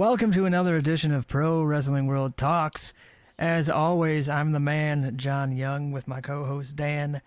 Welcome 0.00 0.32
to 0.32 0.46
another 0.46 0.78
edition 0.78 1.12
of 1.12 1.28
Pro 1.28 1.62
Wrestling 1.62 2.06
World 2.06 2.38
Talks. 2.38 2.94
As 3.38 3.68
always, 3.68 4.30
I'm 4.30 4.52
the 4.52 4.58
man 4.58 5.18
John 5.18 5.54
Young 5.54 5.92
with 5.92 6.08
my 6.08 6.22
co-host 6.22 6.74
Dan. 6.74 7.20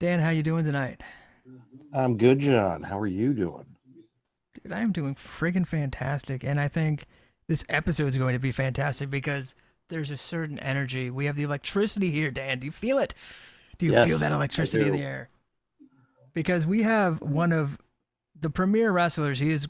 Dan, 0.00 0.18
how 0.18 0.30
you 0.30 0.42
doing 0.42 0.64
tonight? 0.64 1.02
I'm 1.92 2.16
good, 2.16 2.40
John. 2.40 2.82
How 2.82 2.98
are 2.98 3.06
you 3.06 3.32
doing? 3.32 3.64
Dude, 4.54 4.72
I 4.72 4.80
am 4.80 4.90
doing 4.90 5.14
friggin' 5.14 5.68
fantastic, 5.68 6.42
and 6.42 6.58
I 6.58 6.66
think 6.66 7.06
this 7.46 7.64
episode 7.68 8.08
is 8.08 8.16
going 8.16 8.32
to 8.32 8.40
be 8.40 8.50
fantastic 8.50 9.08
because 9.08 9.54
there's 9.88 10.10
a 10.10 10.16
certain 10.16 10.58
energy. 10.58 11.10
We 11.10 11.26
have 11.26 11.36
the 11.36 11.44
electricity 11.44 12.10
here, 12.10 12.32
Dan. 12.32 12.58
Do 12.58 12.66
you 12.66 12.72
feel 12.72 12.98
it? 12.98 13.14
Do 13.78 13.86
you 13.86 13.92
Yes, 13.92 14.08
feel 14.08 14.18
that 14.18 14.32
electricity 14.32 14.84
in 14.84 14.94
the 14.94 15.00
air? 15.00 15.28
Because 16.32 16.66
we 16.66 16.82
have 16.82 17.22
one 17.22 17.52
of 17.52 17.78
the 18.40 18.50
premier 18.50 18.90
wrestlers. 18.90 19.38
He 19.38 19.52
is, 19.52 19.68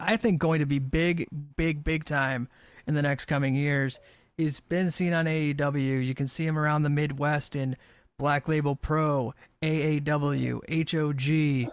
I 0.00 0.16
think, 0.16 0.40
going 0.40 0.60
to 0.60 0.66
be 0.66 0.78
big, 0.78 1.28
big, 1.56 1.84
big 1.84 2.04
time 2.04 2.48
in 2.86 2.94
the 2.94 3.02
next 3.02 3.26
coming 3.26 3.54
years. 3.54 4.00
He's 4.36 4.60
been 4.60 4.90
seen 4.90 5.12
on 5.12 5.26
AEW. 5.26 6.04
You 6.04 6.14
can 6.14 6.26
see 6.26 6.46
him 6.46 6.58
around 6.58 6.82
the 6.82 6.90
Midwest 6.90 7.54
in 7.54 7.76
Black 8.18 8.48
Label 8.48 8.74
Pro, 8.74 9.34
AAW, 9.62 10.90
HOG, 10.90 11.72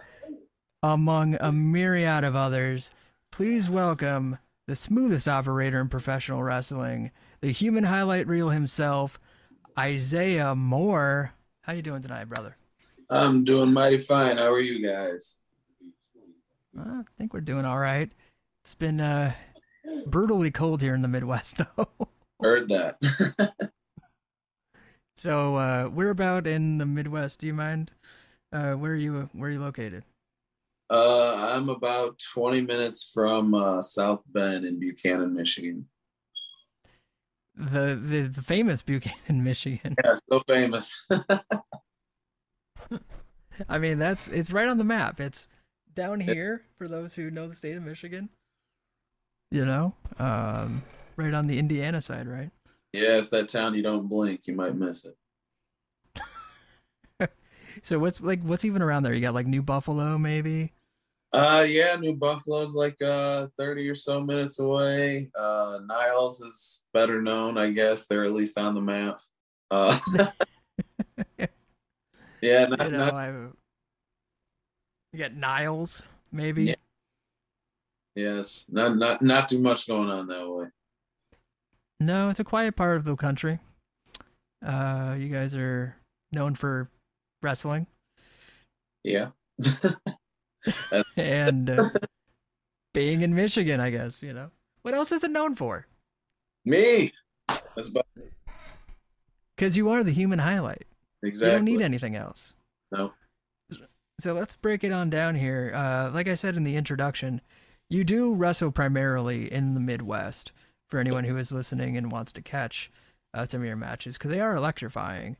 among 0.82 1.36
a 1.40 1.50
myriad 1.50 2.24
of 2.24 2.36
others. 2.36 2.90
Please 3.32 3.70
welcome 3.70 4.38
the 4.66 4.76
smoothest 4.76 5.26
operator 5.26 5.80
in 5.80 5.88
professional 5.88 6.42
wrestling, 6.42 7.10
the 7.40 7.50
human 7.50 7.84
highlight 7.84 8.26
reel 8.26 8.50
himself, 8.50 9.18
Isaiah 9.78 10.54
Moore. 10.54 11.32
How 11.62 11.72
you 11.72 11.82
doing 11.82 12.02
tonight, 12.02 12.28
brother? 12.28 12.56
I'm 13.10 13.44
doing 13.44 13.72
mighty 13.72 13.98
fine. 13.98 14.36
How 14.36 14.52
are 14.52 14.60
you 14.60 14.86
guys? 14.86 15.38
I 16.78 17.02
think 17.16 17.32
we're 17.32 17.40
doing 17.40 17.64
all 17.64 17.78
right. 17.78 18.10
It's 18.64 18.74
been 18.74 19.00
uh, 19.00 19.32
brutally 20.06 20.50
cold 20.50 20.82
here 20.82 20.94
in 20.94 21.02
the 21.02 21.08
Midwest, 21.08 21.58
though. 21.76 21.88
Heard 22.40 22.68
that. 22.68 22.96
so 25.16 25.56
uh, 25.56 25.90
we're 25.92 26.10
about 26.10 26.46
in 26.46 26.78
the 26.78 26.86
Midwest. 26.86 27.40
Do 27.40 27.46
you 27.46 27.54
mind? 27.54 27.90
Uh, 28.52 28.72
where 28.74 28.92
are 28.92 28.96
you? 28.96 29.28
Where 29.32 29.48
are 29.48 29.52
you 29.52 29.60
located? 29.60 30.04
uh, 30.90 31.34
I'm 31.54 31.68
about 31.68 32.18
20 32.32 32.62
minutes 32.62 33.10
from 33.12 33.54
uh, 33.54 33.82
South 33.82 34.24
Bend 34.32 34.64
in 34.64 34.78
Buchanan, 34.78 35.34
Michigan. 35.34 35.86
The 37.54 37.98
the, 38.00 38.22
the 38.28 38.42
famous 38.42 38.82
Buchanan, 38.82 39.16
Michigan. 39.44 39.96
Yeah, 40.04 40.14
so 40.30 40.42
famous. 40.48 41.04
I 43.68 43.78
mean, 43.78 43.98
that's 43.98 44.28
it's 44.28 44.52
right 44.52 44.68
on 44.68 44.78
the 44.78 44.84
map. 44.84 45.20
It's 45.20 45.48
down 45.94 46.20
here 46.20 46.62
for 46.76 46.86
those 46.86 47.14
who 47.14 47.30
know 47.30 47.48
the 47.48 47.54
state 47.56 47.76
of 47.76 47.82
Michigan. 47.82 48.28
You 49.50 49.64
know, 49.64 49.94
um, 50.18 50.82
right 51.16 51.32
on 51.32 51.46
the 51.46 51.58
Indiana 51.58 52.00
side, 52.00 52.28
right? 52.28 52.50
yeah, 52.92 53.18
it's 53.18 53.28
that 53.30 53.48
town 53.48 53.74
you 53.74 53.82
don't 53.82 54.08
blink, 54.08 54.46
you 54.46 54.54
might 54.54 54.74
miss 54.74 55.04
it. 55.04 55.16
So 57.84 57.98
what's 58.00 58.20
like 58.20 58.42
what's 58.42 58.64
even 58.64 58.82
around 58.82 59.04
there? 59.04 59.14
You 59.14 59.20
got 59.20 59.34
like 59.34 59.46
New 59.46 59.62
Buffalo, 59.62 60.18
maybe. 60.18 60.72
Uh, 61.32 61.64
yeah, 61.68 61.94
New 61.94 62.16
Buffalo's 62.16 62.74
like 62.74 63.00
uh 63.00 63.46
30 63.56 63.88
or 63.88 63.94
so 63.94 64.20
minutes 64.20 64.58
away. 64.58 65.30
Uh, 65.38 65.78
Niles 65.86 66.40
is 66.40 66.82
better 66.92 67.22
known, 67.22 67.56
I 67.56 67.70
guess. 67.70 68.06
They're 68.06 68.24
at 68.24 68.32
least 68.32 68.58
on 68.58 68.74
the 68.74 68.80
map. 68.80 69.20
Uh, 69.70 69.96
yeah, 72.42 72.66
not, 72.66 72.84
you 72.84 72.90
know, 72.90 72.98
not, 72.98 73.14
I. 73.14 73.28
You 75.12 75.18
got 75.18 75.34
Niles, 75.34 76.02
maybe. 76.32 76.64
Yeah. 76.64 76.74
Yes, 78.18 78.64
not 78.68 78.96
not 78.96 79.22
not 79.22 79.48
too 79.48 79.60
much 79.60 79.86
going 79.86 80.10
on 80.10 80.26
that 80.28 80.48
way. 80.48 80.66
No, 82.00 82.28
it's 82.28 82.40
a 82.40 82.44
quiet 82.44 82.76
part 82.76 82.96
of 82.96 83.04
the 83.04 83.16
country. 83.16 83.58
Uh, 84.64 85.14
you 85.18 85.28
guys 85.28 85.54
are 85.54 85.96
known 86.32 86.54
for 86.56 86.90
wrestling 87.42 87.86
Yeah. 89.04 89.28
and 91.16 91.70
uh, 91.70 91.88
being 92.92 93.22
in 93.22 93.34
Michigan, 93.34 93.80
I 93.80 93.90
guess. 93.90 94.22
You 94.22 94.32
know, 94.32 94.50
what 94.82 94.94
else 94.94 95.12
is 95.12 95.22
it 95.24 95.30
known 95.30 95.54
for? 95.54 95.86
Me. 96.64 97.12
That's 97.48 97.88
about 97.88 98.06
Because 99.56 99.76
you 99.76 99.88
are 99.90 100.02
the 100.04 100.12
human 100.12 100.38
highlight. 100.40 100.86
exactly. 101.22 101.52
You 101.52 101.56
don't 101.58 101.64
need 101.64 101.82
anything 101.84 102.16
else. 102.16 102.54
No. 102.90 103.12
So 104.20 104.34
let's 104.34 104.56
break 104.56 104.82
it 104.82 104.90
on 104.92 105.10
down 105.10 105.36
here. 105.36 105.72
Uh, 105.74 106.10
like 106.12 106.26
I 106.28 106.34
said 106.34 106.56
in 106.56 106.64
the 106.64 106.74
introduction, 106.74 107.40
you 107.90 108.04
do 108.04 108.34
wrestle 108.34 108.70
primarily 108.70 109.52
in 109.52 109.74
the 109.74 109.80
Midwest 109.80 110.52
for 110.88 110.98
anyone 110.98 111.24
who 111.24 111.36
is 111.36 111.52
listening 111.52 111.96
and 111.96 112.12
wants 112.12 112.32
to 112.32 112.42
catch 112.42 112.90
uh, 113.34 113.44
some 113.44 113.60
of 113.60 113.66
your 113.66 113.76
matches 113.76 114.16
because 114.16 114.30
they 114.30 114.40
are 114.40 114.56
electrifying. 114.56 115.36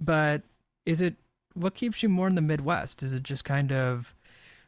But 0.00 0.42
is 0.86 1.00
it 1.00 1.14
what 1.54 1.74
keeps 1.74 2.02
you 2.02 2.08
more 2.08 2.28
in 2.28 2.34
the 2.34 2.40
Midwest? 2.40 3.02
Is 3.02 3.12
it 3.12 3.22
just 3.22 3.44
kind 3.44 3.72
of 3.72 4.14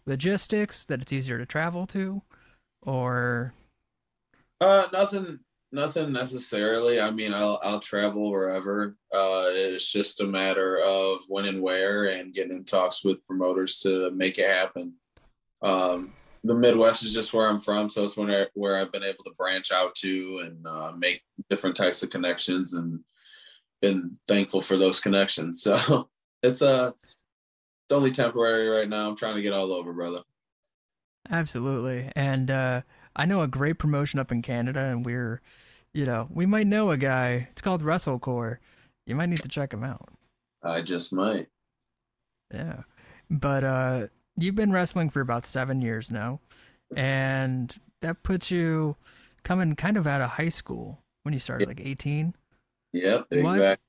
logistics 0.07 0.85
that 0.85 1.01
it's 1.01 1.13
easier 1.13 1.39
to 1.39 1.47
travel 1.47 1.87
to, 1.89 2.21
or 2.83 3.55
Uh, 4.61 4.87
nothing, 4.93 5.41
nothing 5.73 6.13
necessarily. 6.13 7.01
I 7.01 7.11
mean, 7.11 7.33
I'll 7.33 7.59
I'll 7.63 7.81
travel 7.81 8.31
wherever. 8.31 8.97
Uh, 9.13 9.47
it's 9.49 9.91
just 9.91 10.21
a 10.21 10.27
matter 10.27 10.79
of 10.79 11.21
when 11.29 11.47
and 11.47 11.63
where, 11.63 12.05
and 12.05 12.33
getting 12.33 12.57
in 12.57 12.65
talks 12.65 13.05
with 13.05 13.27
promoters 13.27 13.81
to 13.81 14.11
make 14.11 14.39
it 14.39 14.51
happen. 14.51 14.95
Um, 15.63 16.13
the 16.45 16.55
Midwest 16.55 17.03
is 17.03 17.15
just 17.15 17.33
where 17.33 17.49
I'm 17.49 17.59
from, 17.59 17.89
so 17.89 18.05
it's 18.05 18.17
when 18.17 18.31
I, 18.31 18.47
where 18.53 18.77
I've 18.77 18.93
been 18.93 19.03
able 19.03 19.25
to 19.25 19.33
branch 19.37 19.73
out 19.73 19.95
to 19.97 20.43
and 20.45 20.67
uh, 20.67 20.93
make 20.97 21.23
different 21.49 21.75
types 21.75 22.03
of 22.03 22.11
connections, 22.11 22.75
and 22.75 23.01
been 23.81 24.19
thankful 24.29 24.61
for 24.61 24.77
those 24.77 25.01
connections. 25.01 25.67
So 25.77 26.09
it's 26.43 26.61
uh, 26.61 26.91
it's, 26.93 27.17
it's 27.87 27.93
only 27.93 28.11
temporary 28.11 28.69
right 28.69 28.89
now. 28.89 29.09
I'm 29.09 29.17
trying 29.17 29.37
to 29.37 29.43
get 29.43 29.55
all 29.55 29.73
over, 29.73 29.95
brother. 29.95 30.21
Absolutely. 31.31 32.11
And 32.15 32.51
uh, 32.51 32.83
I 33.17 33.25
know 33.25 33.41
a 33.41 33.49
great 33.49 33.79
promotion 33.79 34.21
up 34.21 34.31
in 34.31 34.43
Canada, 34.43 34.81
and 34.81 35.07
we're, 35.07 35.41
you 35.95 36.05
know, 36.05 36.29
we 36.31 36.45
might 36.45 36.67
know 36.67 36.91
a 36.91 36.99
guy. 36.99 37.49
It's 37.51 37.63
called 37.63 37.83
WrestleCore. 37.83 38.59
You 39.07 39.15
might 39.15 39.31
need 39.31 39.43
to 39.43 39.49
check 39.49 39.73
him 39.73 39.85
out. 39.85 40.11
I 40.63 40.83
just 40.83 41.13
might. 41.13 41.47
Yeah. 42.53 42.83
But 43.31 43.65
uh, 43.65 44.07
you've 44.37 44.55
been 44.55 44.73
wrestling 44.73 45.11
for 45.11 45.21
about 45.21 45.47
seven 45.47 45.81
years 45.81 46.11
now, 46.11 46.41
and 46.97 47.75
that 48.03 48.23
puts 48.23 48.51
you 48.51 48.97
coming 49.43 49.77
kind 49.77 49.97
of 49.97 50.07
out 50.07 50.21
of 50.21 50.31
high 50.31 50.49
school 50.49 51.01
when 51.23 51.35
you 51.35 51.41
started, 51.41 51.69
like 51.69 51.81
18. 51.81 52.35
Yep, 52.93 53.27
exactly. 53.31 53.43
What? 53.43 53.81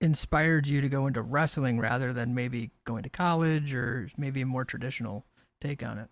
Inspired 0.00 0.66
you 0.66 0.80
to 0.80 0.88
go 0.88 1.06
into 1.06 1.22
wrestling 1.22 1.78
rather 1.78 2.12
than 2.12 2.34
maybe 2.34 2.70
going 2.84 3.04
to 3.04 3.08
college 3.08 3.72
or 3.72 4.08
maybe 4.16 4.40
a 4.40 4.46
more 4.46 4.64
traditional 4.64 5.24
take 5.60 5.82
on 5.82 5.98
it. 5.98 6.08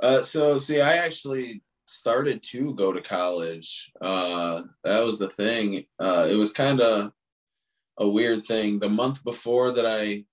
Uh, 0.00 0.22
so 0.22 0.58
see, 0.58 0.80
I 0.80 0.96
actually 0.96 1.62
started 1.86 2.42
to 2.42 2.74
go 2.74 2.92
to 2.92 3.00
college. 3.00 3.92
Uh, 4.00 4.62
that 4.84 5.04
was 5.04 5.18
the 5.18 5.28
thing. 5.28 5.84
Uh, 5.98 6.26
it 6.30 6.36
was 6.36 6.52
kind 6.52 6.80
of 6.80 7.12
a 7.98 8.08
weird 8.08 8.44
thing. 8.44 8.78
The 8.78 8.88
month 8.88 9.22
before 9.22 9.72
that 9.72 9.86
I 9.86 10.24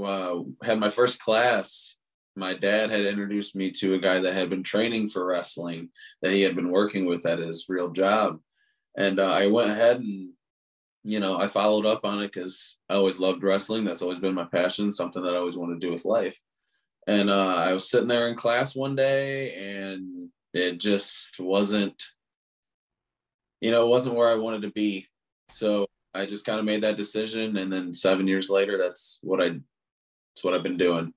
uh, 0.00 0.40
had 0.62 0.78
my 0.78 0.90
first 0.90 1.20
class, 1.20 1.96
my 2.34 2.54
dad 2.54 2.90
had 2.90 3.04
introduced 3.04 3.54
me 3.54 3.70
to 3.72 3.94
a 3.94 3.98
guy 3.98 4.18
that 4.20 4.32
had 4.32 4.48
been 4.48 4.62
training 4.62 5.08
for 5.08 5.26
wrestling 5.26 5.90
that 6.22 6.32
he 6.32 6.42
had 6.42 6.56
been 6.56 6.70
working 6.70 7.06
with 7.06 7.26
at 7.26 7.38
his 7.38 7.66
real 7.68 7.90
job, 7.90 8.40
and 8.96 9.20
uh, 9.20 9.30
I 9.30 9.46
went 9.48 9.70
ahead 9.70 10.00
and 10.00 10.30
you 11.04 11.20
know 11.20 11.38
I 11.38 11.46
followed 11.46 11.86
up 11.86 12.04
on 12.04 12.20
it 12.22 12.32
because 12.32 12.78
I 12.88 12.94
always 12.94 13.18
loved 13.18 13.42
wrestling. 13.42 13.84
That's 13.84 14.02
always 14.02 14.18
been 14.18 14.34
my 14.34 14.46
passion, 14.46 14.90
something 14.90 15.22
that 15.22 15.34
I 15.34 15.38
always 15.38 15.56
wanted 15.56 15.80
to 15.80 15.86
do 15.86 15.92
with 15.92 16.04
life. 16.04 16.38
And 17.06 17.30
uh, 17.30 17.56
I 17.56 17.72
was 17.72 17.90
sitting 17.90 18.08
there 18.08 18.28
in 18.28 18.36
class 18.36 18.76
one 18.76 18.94
day, 18.94 19.54
and 19.54 20.28
it 20.54 20.78
just 20.78 21.40
wasn't, 21.40 22.00
you 23.60 23.70
know, 23.70 23.84
it 23.84 23.90
wasn't 23.90 24.14
where 24.14 24.28
I 24.28 24.36
wanted 24.36 24.62
to 24.62 24.70
be. 24.70 25.08
So 25.48 25.86
I 26.14 26.26
just 26.26 26.44
kind 26.44 26.58
of 26.58 26.64
made 26.64 26.82
that 26.82 26.96
decision, 26.96 27.56
and 27.56 27.72
then 27.72 27.92
seven 27.92 28.28
years 28.28 28.48
later, 28.50 28.78
that's 28.78 29.18
what 29.22 29.42
I, 29.42 29.60
that's 30.34 30.44
what 30.44 30.54
I've 30.54 30.62
been 30.62 30.76
doing. 30.76 31.12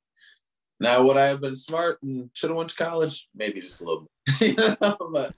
Now, 0.79 1.03
would 1.03 1.17
I 1.17 1.27
have 1.27 1.41
been 1.41 1.55
smart 1.55 1.99
and 2.03 2.29
should 2.33 2.49
have 2.49 2.57
went 2.57 2.69
to 2.71 2.75
college? 2.75 3.29
Maybe 3.33 3.61
just 3.61 3.81
a 3.81 3.85
little 3.85 4.07
bit, 4.39 4.57
you 4.59 4.75
know, 4.81 4.97
but 5.11 5.33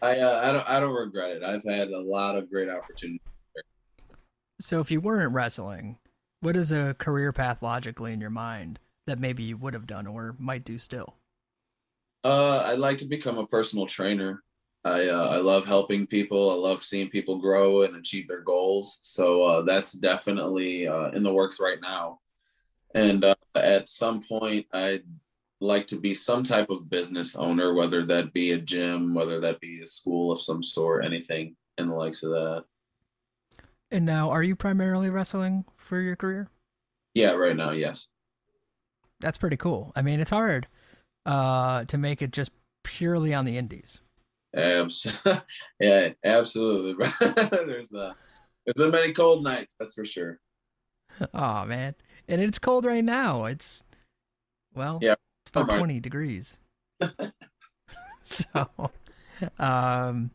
I, 0.00 0.18
uh, 0.18 0.40
I 0.42 0.52
don't, 0.52 0.70
I 0.70 0.80
don't 0.80 0.94
regret 0.94 1.30
it. 1.32 1.42
I've 1.42 1.64
had 1.64 1.90
a 1.90 2.00
lot 2.00 2.36
of 2.36 2.50
great 2.50 2.70
opportunities. 2.70 3.20
So 4.60 4.80
if 4.80 4.90
you 4.90 5.00
weren't 5.00 5.32
wrestling, 5.32 5.98
what 6.40 6.56
is 6.56 6.72
a 6.72 6.94
career 6.98 7.32
path 7.32 7.62
logically 7.62 8.12
in 8.12 8.20
your 8.20 8.30
mind 8.30 8.78
that 9.06 9.18
maybe 9.18 9.42
you 9.42 9.56
would 9.56 9.74
have 9.74 9.86
done 9.86 10.06
or 10.06 10.34
might 10.38 10.64
do 10.64 10.78
still? 10.78 11.14
Uh, 12.24 12.62
I'd 12.66 12.78
like 12.78 12.98
to 12.98 13.06
become 13.06 13.38
a 13.38 13.46
personal 13.46 13.86
trainer. 13.86 14.42
I 14.84 15.08
uh, 15.08 15.28
I 15.28 15.38
love 15.38 15.64
helping 15.64 16.06
people. 16.06 16.50
I 16.50 16.54
love 16.54 16.80
seeing 16.82 17.08
people 17.08 17.38
grow 17.38 17.82
and 17.82 17.96
achieve 17.96 18.28
their 18.28 18.42
goals. 18.42 19.00
So 19.02 19.42
uh, 19.42 19.62
that's 19.62 19.92
definitely 19.92 20.86
uh, 20.86 21.10
in 21.10 21.22
the 21.22 21.32
works 21.32 21.60
right 21.60 21.78
now. 21.80 22.20
And 22.94 23.24
uh, 23.24 23.34
at 23.54 23.88
some 23.88 24.22
point, 24.22 24.66
I'd 24.72 25.04
like 25.60 25.86
to 25.88 26.00
be 26.00 26.14
some 26.14 26.44
type 26.44 26.70
of 26.70 26.88
business 26.88 27.36
owner, 27.36 27.74
whether 27.74 28.04
that 28.06 28.32
be 28.32 28.52
a 28.52 28.58
gym, 28.58 29.14
whether 29.14 29.40
that 29.40 29.60
be 29.60 29.80
a 29.82 29.86
school 29.86 30.30
of 30.30 30.40
some 30.40 30.62
sort, 30.62 31.04
anything 31.04 31.56
in 31.76 31.88
the 31.88 31.94
likes 31.94 32.22
of 32.22 32.30
that. 32.30 32.64
And 33.90 34.04
now, 34.04 34.30
are 34.30 34.42
you 34.42 34.54
primarily 34.54 35.10
wrestling 35.10 35.64
for 35.76 36.00
your 36.00 36.16
career? 36.16 36.50
Yeah, 37.14 37.32
right 37.32 37.56
now, 37.56 37.70
yes. 37.72 38.08
That's 39.20 39.38
pretty 39.38 39.56
cool. 39.56 39.92
I 39.96 40.02
mean, 40.02 40.20
it's 40.20 40.30
hard 40.30 40.68
uh, 41.26 41.84
to 41.84 41.98
make 41.98 42.22
it 42.22 42.32
just 42.32 42.50
purely 42.84 43.34
on 43.34 43.44
the 43.44 43.56
indies. 43.56 44.00
Abs- 44.54 45.22
yeah, 45.80 46.10
absolutely. 46.24 47.06
there's 47.50 47.92
uh, 47.92 48.14
there's 48.64 48.74
been 48.76 48.90
many 48.90 49.12
cold 49.12 49.44
nights, 49.44 49.74
that's 49.78 49.94
for 49.94 50.04
sure. 50.04 50.38
Oh 51.34 51.64
man, 51.64 51.94
and 52.28 52.40
it's 52.40 52.58
cold 52.58 52.84
right 52.84 53.04
now. 53.04 53.46
It's 53.46 53.84
well, 54.74 54.98
Yeah, 55.02 55.14
it's 55.42 55.50
about 55.50 55.68
right. 55.68 55.78
twenty 55.78 56.00
degrees. 56.00 56.56
so, 58.22 58.90
um, 59.58 60.30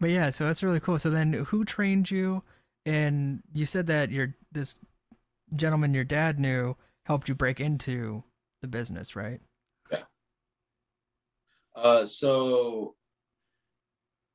but 0.00 0.10
yeah, 0.10 0.30
so 0.30 0.46
that's 0.46 0.62
really 0.62 0.80
cool. 0.80 0.98
So 0.98 1.10
then, 1.10 1.32
who 1.32 1.64
trained 1.64 2.10
you? 2.10 2.42
And 2.84 3.42
you 3.52 3.64
said 3.66 3.86
that 3.86 4.10
your 4.10 4.34
this 4.50 4.76
gentleman 5.54 5.94
your 5.94 6.04
dad 6.04 6.40
knew 6.40 6.76
helped 7.06 7.28
you 7.28 7.34
break 7.34 7.60
into 7.60 8.24
the 8.60 8.68
business, 8.68 9.14
right? 9.14 9.40
Uh, 11.74 12.04
so 12.04 12.94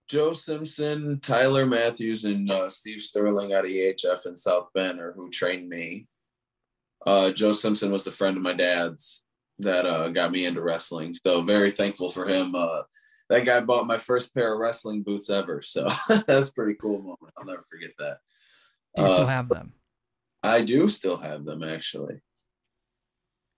Joe 0.07 0.34
Simpson, 0.34 1.19
Tyler 1.19 1.66
Matthews, 1.66 2.25
and 2.25 2.50
uh, 2.50 2.68
Steve 2.69 3.00
Sterling 3.01 3.54
out 3.54 3.66
of 3.66 3.72
EHF 3.72 4.25
in 4.25 4.36
South 4.36 4.69
Bend 4.74 5.00
are 5.00 5.13
who 5.13 5.30
trained 5.30 5.69
me. 5.69 6.07
Uh, 7.07 7.31
Joe 7.31 7.54
Simpson 7.54 7.89
was 7.89 8.04
the 8.04 8.12
friend 8.12 8.36
of 8.36 8.44
my 8.44 8.51
dad's 8.51 9.24
that 9.59 9.86
uh, 9.86 10.09
got 10.09 10.31
me 10.31 10.45
into 10.45 10.62
wrestling. 10.62 11.13
So 11.13 11.42
very 11.42 11.71
thankful 11.71 12.09
for 12.09 12.27
him. 12.27 12.54
Uh, 12.54 12.81
that 13.30 13.45
guy 13.45 13.62
bought 13.62 13.88
my 13.88 13.98
first 13.98 14.33
pair 14.36 14.54
of 14.54 14.59
wrestling 14.59 15.04
boots 15.04 15.30
ever. 15.30 15.62
So 15.62 15.88
that's 16.27 16.50
a 16.50 16.54
pretty 16.54 16.74
cool 16.75 17.00
moment. 17.00 17.33
I'll 17.38 17.45
never 17.45 17.63
forget 17.63 17.92
that. 17.98 18.18
Do 18.98 19.04
you 19.04 19.07
Uh, 19.07 19.24
still 19.24 19.36
have 19.36 19.48
them? 19.50 19.74
I 20.44 20.62
do 20.62 20.89
still 20.89 21.15
have 21.18 21.45
them 21.45 21.63
actually. 21.63 22.19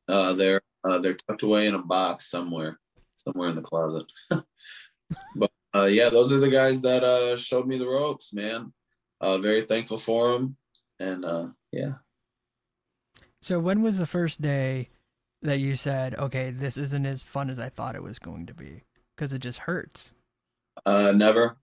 Uh, 0.08 0.34
they're 0.34 0.62
uh, 0.84 1.00
they're 1.00 1.16
tucked 1.16 1.44
away 1.44 1.68
in 1.68 1.76
a 1.76 1.82
box 1.82 2.30
somewhere, 2.30 2.80
somewhere 3.16 3.50
in 3.50 3.56
the 3.56 3.62
closet. 3.62 4.06
but 5.36 5.52
uh, 5.76 5.86
yeah, 5.86 6.10
those 6.10 6.32
are 6.32 6.40
the 6.40 6.50
guys 6.50 6.82
that 6.82 7.04
uh, 7.04 7.36
showed 7.36 7.68
me 7.68 7.78
the 7.78 7.88
ropes, 7.88 8.32
man. 8.32 8.74
Uh, 9.20 9.40
very 9.40 9.64
thankful 9.64 9.98
for 9.98 10.34
them, 10.34 10.56
and 11.00 11.26
uh, 11.26 11.48
yeah. 11.72 11.94
So 13.42 13.60
when 13.60 13.82
was 13.82 13.98
the 13.98 14.06
first 14.06 14.42
day 14.42 14.90
that 15.42 15.60
you 15.60 15.76
said, 15.76 16.16
"Okay, 16.16 16.52
this 16.52 16.78
isn't 16.78 17.06
as 17.06 17.24
fun 17.24 17.50
as 17.50 17.60
I 17.60 17.70
thought 17.70 17.96
it 17.96 18.04
was 18.04 18.20
going 18.20 18.46
to 18.48 18.54
be"? 18.54 18.84
Because 19.16 19.34
it 19.34 19.40
just 19.40 19.60
hurts. 19.60 20.14
Uh, 20.86 21.14
never. 21.16 21.58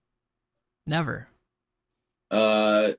Never. 0.85 1.27
Uh, 2.31 2.93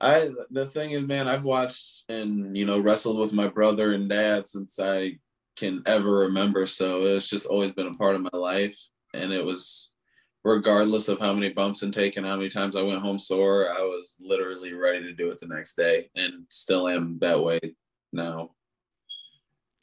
I 0.00 0.30
the 0.50 0.66
thing 0.66 0.92
is, 0.92 1.02
man, 1.02 1.28
I've 1.28 1.44
watched 1.44 2.04
and 2.08 2.56
you 2.56 2.64
know 2.64 2.80
wrestled 2.80 3.18
with 3.18 3.32
my 3.32 3.48
brother 3.48 3.92
and 3.92 4.08
dad 4.08 4.46
since 4.46 4.78
I 4.78 5.18
can 5.56 5.82
ever 5.86 6.10
remember. 6.20 6.66
So 6.66 7.04
it's 7.04 7.28
just 7.28 7.46
always 7.46 7.72
been 7.72 7.88
a 7.88 7.94
part 7.94 8.16
of 8.16 8.22
my 8.22 8.38
life, 8.38 8.78
and 9.12 9.32
it 9.32 9.44
was 9.44 9.89
regardless 10.44 11.08
of 11.08 11.18
how 11.18 11.32
many 11.32 11.50
bumps 11.50 11.82
and 11.82 11.92
take 11.92 12.16
and 12.16 12.26
how 12.26 12.36
many 12.36 12.48
times 12.48 12.76
I 12.76 12.82
went 12.82 13.02
home 13.02 13.18
sore, 13.18 13.70
I 13.70 13.80
was 13.80 14.16
literally 14.20 14.72
ready 14.72 15.02
to 15.02 15.12
do 15.12 15.30
it 15.30 15.40
the 15.40 15.46
next 15.46 15.76
day, 15.76 16.10
and 16.16 16.44
still 16.48 16.88
am 16.88 17.18
that 17.20 17.42
way 17.42 17.60
now. 18.12 18.50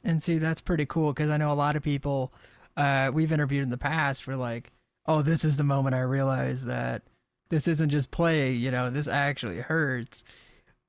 And 0.04 0.22
see, 0.22 0.38
that's 0.38 0.60
pretty 0.60 0.86
cool 0.86 1.12
because 1.12 1.30
I 1.30 1.36
know 1.36 1.52
a 1.52 1.54
lot 1.54 1.76
of 1.76 1.82
people 1.82 2.32
uh, 2.76 3.10
we've 3.12 3.32
interviewed 3.32 3.64
in 3.64 3.70
the 3.70 3.78
past 3.78 4.26
were 4.26 4.36
like, 4.36 4.70
"Oh, 5.06 5.22
this 5.22 5.44
is 5.44 5.56
the 5.56 5.64
moment 5.64 5.94
I 5.94 6.00
realized 6.00 6.66
that 6.66 7.02
this 7.50 7.68
isn't 7.68 7.90
just 7.90 8.10
play. 8.10 8.52
You 8.52 8.70
know, 8.70 8.90
this 8.90 9.08
actually 9.08 9.60
hurts." 9.60 10.24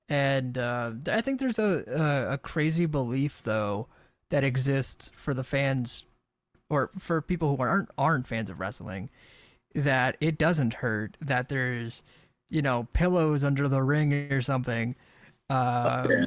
And 0.07 0.57
uh, 0.57 0.91
I 1.07 1.21
think 1.21 1.39
there's 1.39 1.59
a, 1.59 1.83
a 1.87 2.33
a 2.33 2.37
crazy 2.37 2.85
belief 2.85 3.41
though 3.43 3.87
that 4.29 4.43
exists 4.43 5.11
for 5.13 5.33
the 5.33 5.43
fans 5.43 6.03
or 6.69 6.91
for 6.97 7.21
people 7.21 7.55
who 7.55 7.61
aren't 7.61 7.89
aren't 7.97 8.27
fans 8.27 8.49
of 8.49 8.59
wrestling 8.59 9.09
that 9.75 10.17
it 10.19 10.37
doesn't 10.37 10.73
hurt. 10.73 11.17
That 11.21 11.49
there's 11.49 12.03
you 12.49 12.61
know 12.61 12.87
pillows 12.93 13.43
under 13.43 13.67
the 13.67 13.81
ring 13.81 14.13
or 14.31 14.41
something. 14.41 14.95
Um, 15.49 16.09
Yeah. 16.09 16.25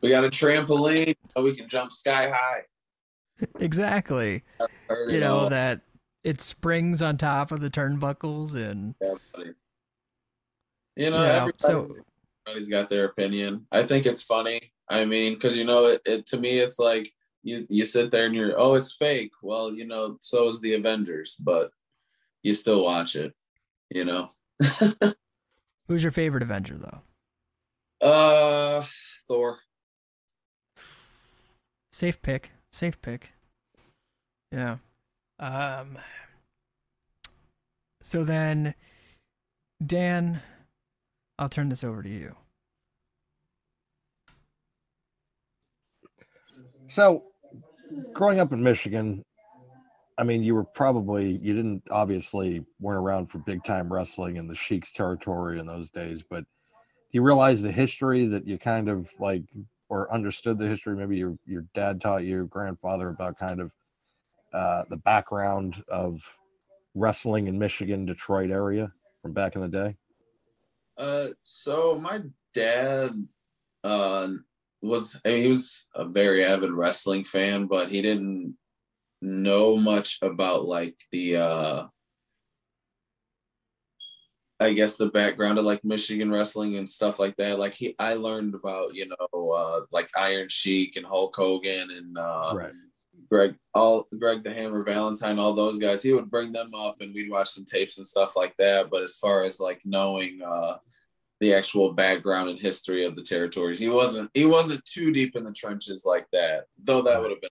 We 0.00 0.08
got 0.08 0.24
a 0.24 0.30
trampoline, 0.30 1.14
so 1.36 1.42
we 1.44 1.54
can 1.54 1.68
jump 1.68 1.92
sky 1.92 2.28
high. 2.30 2.62
Exactly. 3.60 4.42
You 5.08 5.20
know 5.20 5.36
all. 5.36 5.50
that 5.50 5.80
it 6.24 6.40
springs 6.40 7.02
on 7.02 7.16
top 7.16 7.52
of 7.52 7.60
the 7.60 7.70
turnbuckles 7.70 8.54
and 8.54 8.94
Yeah. 9.00 9.14
You 10.96 11.10
know, 11.10 11.22
Yeah, 11.22 11.36
everybody's, 11.36 11.96
so- 11.96 12.02
everybody's 12.46 12.68
got 12.68 12.88
their 12.88 13.06
opinion. 13.06 13.66
I 13.72 13.82
think 13.82 14.06
it's 14.06 14.22
funny. 14.22 14.72
I 14.88 15.04
mean, 15.04 15.34
because 15.34 15.56
you 15.56 15.64
know, 15.64 15.86
it, 15.86 16.02
it 16.04 16.26
to 16.26 16.36
me, 16.38 16.58
it's 16.58 16.78
like 16.78 17.10
you 17.42 17.64
you 17.70 17.84
sit 17.84 18.10
there 18.10 18.26
and 18.26 18.34
you're, 18.34 18.58
oh, 18.60 18.74
it's 18.74 18.94
fake. 18.94 19.32
Well, 19.42 19.72
you 19.72 19.86
know, 19.86 20.18
so 20.20 20.48
is 20.48 20.60
the 20.60 20.74
Avengers, 20.74 21.36
but 21.40 21.70
you 22.42 22.54
still 22.54 22.82
watch 22.84 23.16
it. 23.16 23.32
You 23.90 24.04
know, 24.04 24.30
who's 25.88 26.02
your 26.02 26.12
favorite 26.12 26.42
Avenger 26.42 26.78
though? 26.78 28.06
uh, 28.06 28.84
Thor. 29.28 29.58
Safe 31.92 32.20
pick. 32.22 32.50
Safe 32.72 33.00
pick. 33.02 33.30
Yeah. 34.50 34.76
Um 35.38 35.98
so 38.02 38.24
then 38.24 38.74
Dan, 39.84 40.40
I'll 41.38 41.48
turn 41.48 41.68
this 41.68 41.84
over 41.84 42.02
to 42.02 42.08
you. 42.08 42.36
So, 46.88 47.24
growing 48.12 48.38
up 48.40 48.52
in 48.52 48.62
Michigan, 48.62 49.24
I 50.22 50.24
mean, 50.24 50.44
you 50.44 50.54
were 50.54 50.62
probably 50.62 51.40
you 51.42 51.52
didn't 51.52 51.82
obviously 51.90 52.64
weren't 52.78 53.00
around 53.00 53.26
for 53.26 53.38
big 53.38 53.64
time 53.64 53.92
wrestling 53.92 54.36
in 54.36 54.46
the 54.46 54.54
Sheik's 54.54 54.92
territory 54.92 55.58
in 55.58 55.66
those 55.66 55.90
days, 55.90 56.22
but 56.22 56.44
you 57.10 57.22
realize 57.22 57.60
the 57.60 57.72
history 57.72 58.26
that 58.26 58.46
you 58.46 58.56
kind 58.56 58.88
of 58.88 59.10
like 59.18 59.42
or 59.88 60.14
understood 60.14 60.58
the 60.58 60.68
history? 60.68 60.94
Maybe 60.94 61.16
your 61.16 61.36
your 61.44 61.64
dad 61.74 62.00
taught 62.00 62.22
you, 62.22 62.44
grandfather 62.44 63.08
about 63.08 63.36
kind 63.36 63.60
of 63.60 63.72
uh, 64.54 64.84
the 64.90 64.96
background 64.98 65.82
of 65.88 66.20
wrestling 66.94 67.48
in 67.48 67.58
Michigan, 67.58 68.06
Detroit 68.06 68.52
area 68.52 68.92
from 69.22 69.32
back 69.32 69.56
in 69.56 69.62
the 69.62 69.66
day. 69.66 69.96
Uh, 70.96 71.30
so 71.42 71.98
my 72.00 72.20
dad, 72.54 73.26
uh, 73.82 74.28
was 74.82 75.16
I 75.24 75.30
mean, 75.30 75.42
he 75.42 75.48
was 75.48 75.88
a 75.96 76.04
very 76.04 76.44
avid 76.44 76.70
wrestling 76.70 77.24
fan, 77.24 77.66
but 77.66 77.88
he 77.88 78.02
didn't 78.02 78.56
know 79.22 79.76
much 79.76 80.18
about 80.20 80.64
like 80.64 80.96
the 81.12 81.36
uh 81.36 81.86
I 84.60 84.72
guess 84.74 84.96
the 84.96 85.06
background 85.06 85.58
of 85.58 85.64
like 85.64 85.84
Michigan 85.84 86.30
wrestling 86.30 86.76
and 86.76 86.88
stuff 86.88 87.18
like 87.18 87.36
that. 87.36 87.58
Like 87.58 87.74
he 87.74 87.94
I 87.98 88.14
learned 88.14 88.54
about, 88.54 88.94
you 88.94 89.08
know, 89.08 89.50
uh 89.50 89.82
like 89.90 90.10
Iron 90.16 90.48
Sheik 90.48 90.96
and 90.96 91.06
Hulk 91.06 91.34
Hogan 91.34 91.90
and 91.90 92.18
uh 92.18 92.52
right. 92.54 92.72
Greg 93.30 93.56
all 93.74 94.08
Greg 94.18 94.42
the 94.42 94.52
Hammer 94.52 94.84
Valentine, 94.84 95.38
all 95.38 95.54
those 95.54 95.78
guys. 95.78 96.02
He 96.02 96.12
would 96.12 96.30
bring 96.30 96.52
them 96.52 96.74
up 96.74 97.00
and 97.00 97.14
we'd 97.14 97.30
watch 97.30 97.48
some 97.48 97.64
tapes 97.64 97.96
and 97.96 98.06
stuff 98.06 98.36
like 98.36 98.54
that. 98.58 98.90
But 98.90 99.02
as 99.02 99.16
far 99.16 99.42
as 99.42 99.60
like 99.60 99.80
knowing 99.84 100.40
uh 100.44 100.76
the 101.40 101.54
actual 101.54 101.92
background 101.92 102.50
and 102.50 102.58
history 102.58 103.04
of 103.04 103.16
the 103.16 103.22
territories, 103.22 103.78
he 103.78 103.88
wasn't 103.88 104.30
he 104.34 104.46
wasn't 104.46 104.84
too 104.84 105.12
deep 105.12 105.36
in 105.36 105.44
the 105.44 105.52
trenches 105.52 106.04
like 106.04 106.26
that. 106.32 106.64
Though 106.82 107.02
that 107.02 107.20
would 107.20 107.30
have 107.30 107.40
been 107.40 107.50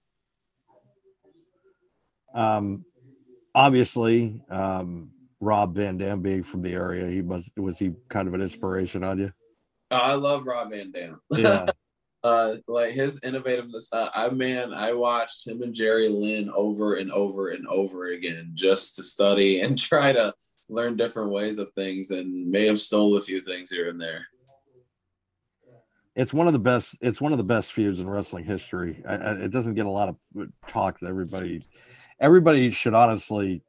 Um, 2.33 2.85
obviously, 3.53 4.41
um, 4.49 5.11
Rob 5.39 5.75
Van 5.75 5.97
Dam 5.97 6.21
being 6.21 6.43
from 6.43 6.61
the 6.61 6.73
area, 6.73 7.07
he 7.07 7.21
was 7.21 7.49
was 7.57 7.79
he 7.79 7.93
kind 8.09 8.27
of 8.27 8.33
an 8.33 8.41
inspiration 8.41 9.03
on 9.03 9.19
you? 9.19 9.33
Oh, 9.89 9.97
I 9.97 10.13
love 10.13 10.45
Rob 10.45 10.71
Van 10.71 10.91
Dam. 10.91 11.19
Yeah, 11.37 11.67
uh 12.23 12.57
like 12.67 12.91
his 12.91 13.19
innovativeness 13.21 13.87
uh, 13.91 14.09
i 14.13 14.29
man 14.29 14.73
i 14.73 14.93
watched 14.93 15.47
him 15.47 15.61
and 15.61 15.73
jerry 15.73 16.07
lynn 16.07 16.51
over 16.55 16.95
and 16.95 17.11
over 17.11 17.49
and 17.49 17.67
over 17.67 18.11
again 18.11 18.51
just 18.53 18.95
to 18.95 19.03
study 19.03 19.61
and 19.61 19.77
try 19.77 20.13
to 20.13 20.33
learn 20.69 20.95
different 20.95 21.31
ways 21.31 21.57
of 21.57 21.71
things 21.73 22.11
and 22.11 22.49
may 22.49 22.65
have 22.65 22.79
stole 22.79 23.17
a 23.17 23.21
few 23.21 23.41
things 23.41 23.71
here 23.71 23.89
and 23.89 23.99
there 23.99 24.25
it's 26.13 26.33
one 26.33 26.45
of 26.45 26.51
the 26.51 26.59
best. 26.59 26.97
It's 26.99 27.21
one 27.21 27.31
of 27.31 27.37
the 27.37 27.43
best 27.45 27.71
feuds 27.71 27.99
in 27.99 28.09
wrestling 28.09 28.43
history. 28.43 29.01
I, 29.07 29.15
I, 29.15 29.31
it 29.33 29.51
doesn't 29.51 29.75
get 29.75 29.85
a 29.85 29.89
lot 29.89 30.09
of 30.09 30.17
talk. 30.67 30.99
That 30.99 31.07
everybody, 31.07 31.63
everybody 32.21 32.71
should 32.71 32.93
honestly, 32.93 33.61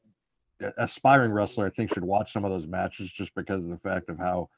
aspiring 0.78 1.32
wrestler, 1.32 1.66
I 1.66 1.70
think, 1.70 1.92
should 1.92 2.04
watch 2.04 2.32
some 2.32 2.44
of 2.44 2.52
those 2.52 2.68
matches 2.68 3.10
just 3.10 3.34
because 3.34 3.64
of 3.64 3.70
the 3.70 3.78
fact 3.78 4.08
of 4.08 4.18
how 4.18 4.48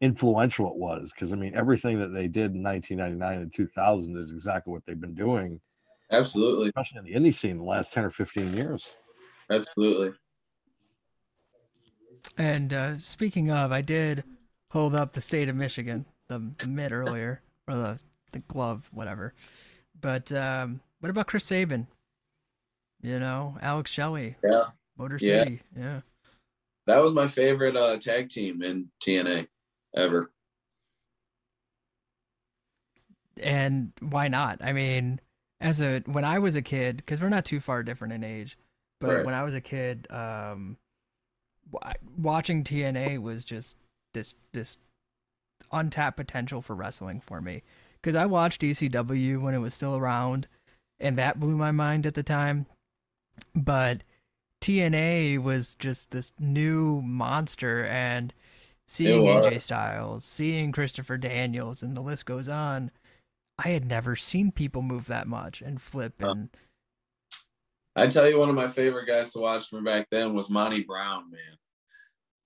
influential 0.00 0.68
it 0.68 0.76
was. 0.76 1.12
Because 1.12 1.32
I 1.32 1.36
mean, 1.36 1.54
everything 1.54 2.00
that 2.00 2.08
they 2.08 2.26
did 2.26 2.54
in 2.54 2.62
1999 2.62 3.42
and 3.42 3.54
2000 3.54 4.16
is 4.16 4.32
exactly 4.32 4.72
what 4.72 4.82
they've 4.86 5.00
been 5.00 5.14
doing 5.14 5.60
Absolutely. 6.10 6.68
especially 6.68 6.98
in 6.98 7.04
the 7.04 7.28
indie 7.28 7.34
scene, 7.34 7.58
the 7.58 7.64
last 7.64 7.92
ten 7.92 8.04
or 8.04 8.10
fifteen 8.10 8.54
years. 8.54 8.94
Absolutely. 9.50 10.12
And 12.36 12.72
uh, 12.72 12.98
speaking 12.98 13.50
of, 13.50 13.72
I 13.72 13.80
did 13.80 14.24
hold 14.70 14.94
up 14.94 15.12
the 15.12 15.20
state 15.20 15.48
of 15.48 15.56
Michigan, 15.56 16.04
the, 16.28 16.50
the 16.58 16.68
mid 16.68 16.92
earlier, 16.92 17.42
or 17.66 17.74
the, 17.74 17.98
the 18.32 18.40
glove, 18.40 18.88
whatever. 18.92 19.34
But 20.00 20.30
um, 20.32 20.80
what 21.00 21.10
about 21.10 21.26
Chris 21.26 21.44
Sabin? 21.44 21.86
You 23.02 23.18
know, 23.20 23.56
Alex 23.62 23.90
Shelley, 23.90 24.36
Yeah. 24.42 24.64
Motor 24.96 25.18
City. 25.18 25.60
Yeah. 25.76 26.00
That 26.86 27.00
was 27.02 27.12
my 27.14 27.28
favorite 27.28 27.76
uh, 27.76 27.96
tag 27.98 28.28
team 28.28 28.62
in 28.62 28.88
TNA 29.00 29.46
ever. 29.94 30.30
And 33.40 33.92
why 34.00 34.28
not? 34.28 34.58
I 34.62 34.72
mean, 34.72 35.20
as 35.60 35.80
a 35.80 36.00
when 36.06 36.24
I 36.24 36.38
was 36.38 36.56
a 36.56 36.62
kid, 36.62 36.96
because 36.96 37.20
we're 37.20 37.28
not 37.28 37.44
too 37.44 37.60
far 37.60 37.82
different 37.82 38.14
in 38.14 38.24
age, 38.24 38.58
but 39.00 39.10
Right. 39.16 39.24
when 39.24 39.34
I 39.34 39.44
was 39.44 39.54
a 39.54 39.60
kid, 39.60 40.08
um, 40.10 40.76
watching 42.16 42.64
TNA 42.64 43.18
was 43.22 43.44
just 43.44 43.76
this 44.14 44.34
this 44.52 44.78
untapped 45.70 46.16
potential 46.16 46.62
for 46.62 46.74
wrestling 46.74 47.20
for 47.20 47.40
me. 47.40 47.62
Because 48.00 48.16
I 48.16 48.26
watched 48.26 48.62
ECW 48.62 49.40
when 49.40 49.54
it 49.54 49.58
was 49.58 49.74
still 49.74 49.96
around, 49.96 50.48
and 50.98 51.18
that 51.18 51.38
blew 51.38 51.56
my 51.56 51.70
mind 51.70 52.06
at 52.06 52.14
the 52.14 52.22
time. 52.22 52.66
But 53.54 54.02
TNA 54.60 55.42
was 55.42 55.74
just 55.76 56.10
this 56.10 56.32
new 56.38 57.00
monster, 57.02 57.86
and 57.86 58.32
seeing. 58.86 59.22
AJ 59.22 59.60
Styles, 59.60 60.24
seeing 60.24 60.72
Christopher 60.72 61.16
Daniels, 61.16 61.82
and 61.82 61.96
the 61.96 62.00
list 62.00 62.26
goes 62.26 62.48
on. 62.48 62.90
I 63.58 63.68
had 63.68 63.86
never 63.86 64.14
seen 64.14 64.52
people 64.52 64.82
move 64.82 65.06
that 65.06 65.26
much 65.26 65.62
and 65.62 65.82
flip 65.82 66.14
and 66.20 66.48
I 67.98 68.06
tell 68.06 68.28
you, 68.28 68.38
one 68.38 68.48
of 68.48 68.54
my 68.54 68.68
favorite 68.68 69.06
guys 69.06 69.32
to 69.32 69.40
watch 69.40 69.68
from 69.68 69.82
back 69.82 70.06
then 70.10 70.32
was 70.32 70.48
Monty 70.48 70.84
Brown, 70.84 71.30
man. 71.30 71.40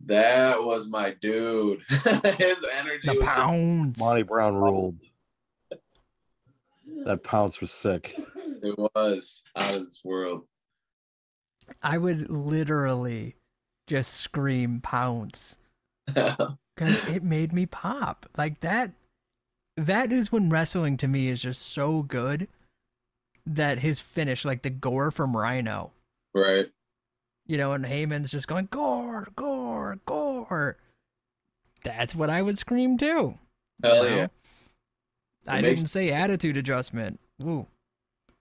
That 0.06 0.64
was 0.64 0.88
my 0.88 1.14
dude. 1.20 1.82
His 1.88 2.66
energy 2.78 3.08
the 3.08 3.16
was 3.18 3.24
pounds. 3.24 4.00
Monty 4.00 4.22
Brown 4.22 4.56
ruled. 4.56 4.96
That 7.04 7.22
pounce 7.22 7.60
was 7.60 7.70
sick. 7.70 8.14
it 8.62 8.78
was 8.78 9.42
out 9.54 9.74
of 9.74 9.84
this 9.84 10.00
world. 10.02 10.46
I 11.82 11.98
would 11.98 12.30
literally 12.30 13.34
just 13.86 14.14
scream 14.14 14.80
pounce 14.80 15.58
because 16.06 17.08
it 17.08 17.22
made 17.22 17.52
me 17.52 17.66
pop 17.66 18.26
like 18.36 18.60
that. 18.60 18.92
That 19.76 20.12
is 20.12 20.30
when 20.30 20.50
wrestling 20.50 20.96
to 20.98 21.08
me 21.08 21.28
is 21.28 21.40
just 21.40 21.62
so 21.62 22.02
good 22.02 22.48
that 23.46 23.78
his 23.80 24.00
finish, 24.00 24.44
like 24.44 24.62
the 24.62 24.70
gore 24.70 25.10
from 25.10 25.36
Rhino, 25.36 25.92
right. 26.34 26.70
you 27.46 27.56
know, 27.56 27.72
and 27.72 27.84
Heyman's 27.84 28.30
just 28.30 28.46
going 28.48 28.68
gore, 28.70 29.26
gore, 29.34 29.98
gore. 30.06 30.76
That's 31.82 32.14
what 32.14 32.30
I 32.30 32.42
would 32.42 32.58
scream 32.58 32.98
too. 32.98 33.06
you 33.06 33.38
Hell 33.82 34.04
know? 34.04 34.16
yeah. 34.16 34.26
I 35.48 35.60
makes- 35.60 35.80
didn't 35.80 35.90
say 35.90 36.10
attitude 36.12 36.56
adjustment. 36.56 37.18
Ooh. 37.42 37.66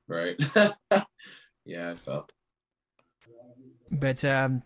Right. 0.07 0.35
yeah, 1.65 1.91
I 1.91 1.95
felt. 1.95 2.31
But 3.91 4.24
um, 4.25 4.63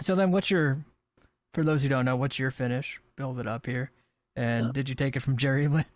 so 0.00 0.14
then, 0.14 0.30
what's 0.30 0.50
your? 0.50 0.84
For 1.54 1.64
those 1.64 1.82
who 1.82 1.88
don't 1.88 2.04
know, 2.04 2.16
what's 2.16 2.38
your 2.38 2.50
finish? 2.50 3.00
Build 3.16 3.38
it 3.40 3.46
up 3.46 3.66
here. 3.66 3.90
And 4.36 4.66
Uh, 4.66 4.72
did 4.72 4.88
you 4.88 4.94
take 4.94 5.16
it 5.16 5.20
from 5.20 5.36
Jerry 5.36 5.68
Lynn? 5.68 5.84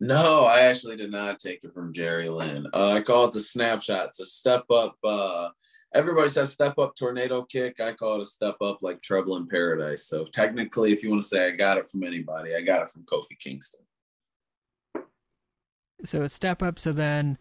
No, 0.00 0.44
I 0.44 0.60
actually 0.60 0.94
did 0.94 1.10
not 1.10 1.40
take 1.40 1.64
it 1.64 1.74
from 1.74 1.92
Jerry 1.92 2.28
Lynn. 2.28 2.68
Uh, 2.72 2.90
I 2.92 3.00
call 3.00 3.24
it 3.24 3.32
the 3.32 3.40
snapshot. 3.40 4.06
It's 4.06 4.20
a 4.20 4.26
step 4.26 4.62
up. 4.70 4.94
Uh, 5.02 5.48
everybody 5.92 6.28
says 6.28 6.52
step 6.52 6.78
up 6.78 6.94
tornado 6.94 7.42
kick. 7.42 7.80
I 7.80 7.94
call 7.94 8.14
it 8.14 8.20
a 8.20 8.24
step 8.24 8.54
up 8.62 8.78
like 8.80 9.02
Trouble 9.02 9.36
in 9.38 9.48
Paradise. 9.48 10.06
So 10.06 10.22
technically, 10.24 10.92
if 10.92 11.02
you 11.02 11.10
want 11.10 11.22
to 11.22 11.26
say 11.28 11.48
I 11.48 11.50
got 11.50 11.78
it 11.78 11.86
from 11.88 12.04
anybody, 12.04 12.54
I 12.54 12.60
got 12.60 12.82
it 12.82 12.88
from 12.90 13.02
Kofi 13.06 13.36
Kingston. 13.40 13.80
So 16.04 16.22
a 16.22 16.28
step 16.28 16.62
up. 16.62 16.78
So 16.78 16.92
then, 16.92 17.36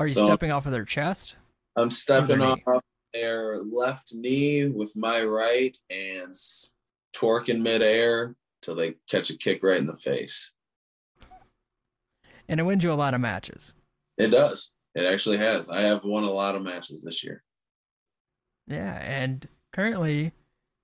are 0.00 0.08
you 0.08 0.14
So- 0.14 0.24
stepping 0.24 0.50
off 0.50 0.66
of 0.66 0.72
their 0.72 0.84
chest? 0.84 1.36
I'm 1.76 1.90
stepping 1.90 2.40
off. 2.42 2.58
Their 3.12 3.58
left 3.58 4.12
knee 4.14 4.66
with 4.66 4.94
my 4.96 5.22
right 5.22 5.76
and 5.90 6.28
s- 6.30 6.72
in 7.48 7.62
midair 7.62 8.34
till 8.62 8.74
they 8.74 8.94
catch 9.08 9.30
a 9.30 9.36
kick 9.36 9.62
right 9.62 9.78
in 9.78 9.86
the 9.86 9.96
face. 9.96 10.52
And 12.48 12.58
it 12.58 12.64
wins 12.64 12.82
you 12.82 12.92
a 12.92 12.94
lot 12.94 13.14
of 13.14 13.20
matches. 13.20 13.72
It 14.18 14.28
does. 14.28 14.72
It 14.94 15.04
actually 15.04 15.36
has. 15.38 15.68
I 15.68 15.82
have 15.82 16.04
won 16.04 16.24
a 16.24 16.30
lot 16.30 16.56
of 16.56 16.62
matches 16.62 17.02
this 17.04 17.22
year. 17.22 17.42
Yeah, 18.66 18.94
and 19.00 19.46
currently 19.72 20.32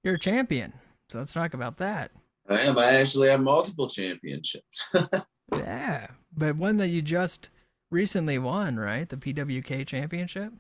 you're 0.04 0.14
a 0.14 0.18
champion. 0.18 0.73
So 1.11 1.18
let's 1.18 1.33
talk 1.33 1.54
about 1.54 1.78
that. 1.78 2.11
I 2.49 2.61
am. 2.61 2.78
I 2.78 2.92
actually 2.95 3.28
have 3.28 3.40
multiple 3.40 3.88
championships. 3.88 4.88
Yeah, 5.54 6.09
but 6.37 6.56
one 6.56 6.76
that 6.78 6.88
you 6.88 7.00
just 7.02 7.50
recently 7.92 8.37
won, 8.37 8.76
right? 8.76 9.09
The 9.09 9.16
PWK 9.16 9.87
championship. 9.87 10.52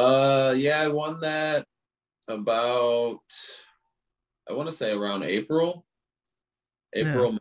Uh, 0.00 0.54
yeah, 0.56 0.80
I 0.80 0.88
won 0.88 1.20
that 1.20 1.66
about 2.26 3.20
I 4.48 4.52
want 4.54 4.68
to 4.68 4.74
say 4.74 4.92
around 4.92 5.24
April. 5.24 5.84
April. 6.94 7.38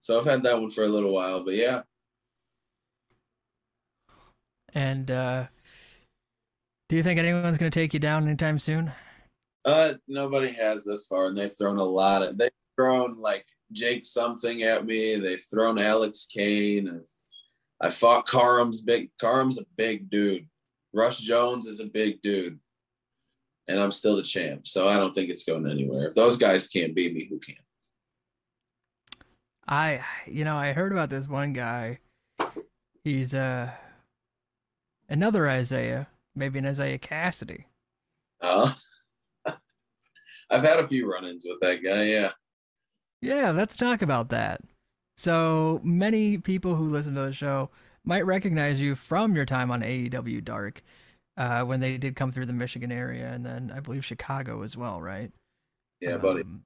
So 0.00 0.18
I've 0.18 0.24
had 0.24 0.42
that 0.42 0.60
one 0.60 0.70
for 0.70 0.84
a 0.84 0.88
little 0.88 1.12
while, 1.14 1.44
but 1.44 1.54
yeah, 1.54 1.82
And 4.74 5.10
uh 5.10 5.46
do 6.88 6.96
you 6.96 7.02
think 7.02 7.18
anyone's 7.18 7.58
going 7.58 7.70
to 7.70 7.80
take 7.80 7.92
you 7.92 8.00
down 8.00 8.26
anytime 8.26 8.58
soon? 8.58 8.92
uh, 9.64 9.94
nobody 10.06 10.50
has 10.52 10.84
this 10.84 11.06
far, 11.06 11.26
and 11.26 11.36
they've 11.36 11.56
thrown 11.56 11.78
a 11.78 11.84
lot 11.84 12.22
of. 12.22 12.38
They've 12.38 12.50
thrown 12.76 13.18
like 13.18 13.44
Jake 13.72 14.06
something 14.06 14.62
at 14.62 14.86
me. 14.86 15.16
They've 15.16 15.42
thrown 15.50 15.78
Alex 15.78 16.26
Kane. 16.32 16.88
I've, 16.88 17.88
I 17.88 17.90
fought 17.90 18.26
Karam's 18.26 18.80
big. 18.80 19.10
Karam's 19.20 19.58
a 19.58 19.64
big 19.76 20.08
dude. 20.08 20.46
Rush 20.92 21.18
Jones 21.18 21.66
is 21.66 21.80
a 21.80 21.84
big 21.84 22.22
dude, 22.22 22.58
and 23.68 23.78
I'm 23.78 23.90
still 23.90 24.16
the 24.16 24.22
champ. 24.22 24.66
So 24.66 24.86
I 24.86 24.96
don't 24.96 25.14
think 25.14 25.30
it's 25.30 25.44
going 25.44 25.68
anywhere. 25.68 26.06
If 26.06 26.14
those 26.14 26.36
guys 26.36 26.68
can't 26.68 26.94
beat 26.94 27.14
me, 27.14 27.26
who 27.26 27.38
can? 27.38 27.56
I, 29.66 30.00
you 30.26 30.44
know, 30.44 30.56
I 30.56 30.72
heard 30.72 30.92
about 30.92 31.10
this 31.10 31.28
one 31.28 31.52
guy. 31.52 31.98
He's 33.04 33.34
uh 33.34 33.70
another 35.08 35.48
Isaiah, 35.48 36.08
maybe 36.34 36.58
an 36.58 36.66
Isaiah 36.66 36.98
Kassidy. 36.98 37.64
Oh, 38.40 38.74
I've 40.50 40.62
had 40.62 40.80
a 40.80 40.86
few 40.86 41.10
run-ins 41.10 41.44
with 41.46 41.60
that 41.60 41.82
guy. 41.82 42.04
Yeah. 42.04 42.32
Yeah, 43.20 43.50
let's 43.50 43.76
talk 43.76 44.02
about 44.02 44.28
that. 44.30 44.60
So 45.16 45.80
many 45.82 46.38
people 46.38 46.76
who 46.76 46.90
listen 46.90 47.14
to 47.16 47.22
the 47.22 47.32
show 47.32 47.70
might 48.08 48.24
recognize 48.24 48.80
you 48.80 48.94
from 48.94 49.36
your 49.36 49.44
time 49.44 49.70
on 49.70 49.82
AEW 49.82 50.42
Dark, 50.42 50.82
uh, 51.36 51.60
when 51.62 51.80
they 51.80 51.98
did 51.98 52.16
come 52.16 52.32
through 52.32 52.46
the 52.46 52.54
Michigan 52.54 52.90
area, 52.90 53.28
and 53.28 53.44
then 53.44 53.70
I 53.74 53.80
believe 53.80 54.04
Chicago 54.04 54.62
as 54.62 54.76
well, 54.76 55.00
right? 55.00 55.30
Yeah, 56.00 56.16
buddy. 56.16 56.40
Um, 56.40 56.64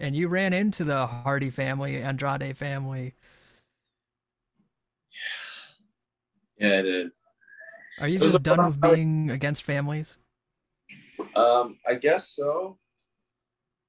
and 0.00 0.16
you 0.16 0.26
ran 0.26 0.52
into 0.52 0.82
the 0.82 1.06
Hardy 1.06 1.50
family, 1.50 2.02
Andrade 2.02 2.56
family. 2.56 3.14
Yeah, 6.58 6.68
yeah, 6.68 6.78
it 6.80 6.86
is. 6.86 7.10
Are 8.00 8.08
you 8.08 8.18
just 8.18 8.42
done 8.42 8.64
with 8.64 8.80
being 8.80 9.30
against 9.30 9.62
families? 9.62 10.16
Um, 11.36 11.78
I 11.86 11.94
guess 11.94 12.30
so. 12.30 12.78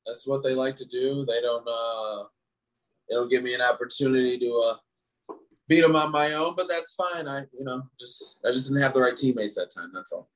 That's 0.05 0.27
what 0.27 0.43
they 0.43 0.53
like 0.53 0.75
to 0.75 0.85
do. 0.85 1.25
They 1.25 1.41
don't. 1.41 1.67
Uh, 1.67 2.25
they 3.09 3.15
don't 3.15 3.29
give 3.29 3.41
me 3.41 3.55
an 3.55 3.61
opportunity 3.61 4.37
to 4.37 4.71
uh, 4.71 4.75
beat 5.67 5.81
them 5.81 5.95
on 5.95 6.11
my 6.11 6.33
own, 6.33 6.55
but 6.55 6.67
that's 6.67 6.93
fine. 6.93 7.27
I, 7.27 7.45
you 7.51 7.65
know, 7.65 7.83
just 7.99 8.39
I 8.45 8.51
just 8.51 8.67
didn't 8.67 8.81
have 8.81 8.93
the 8.93 9.01
right 9.01 9.15
teammates 9.15 9.55
that 9.55 9.71
time. 9.71 9.91
That's 9.93 10.11
all. 10.11 10.29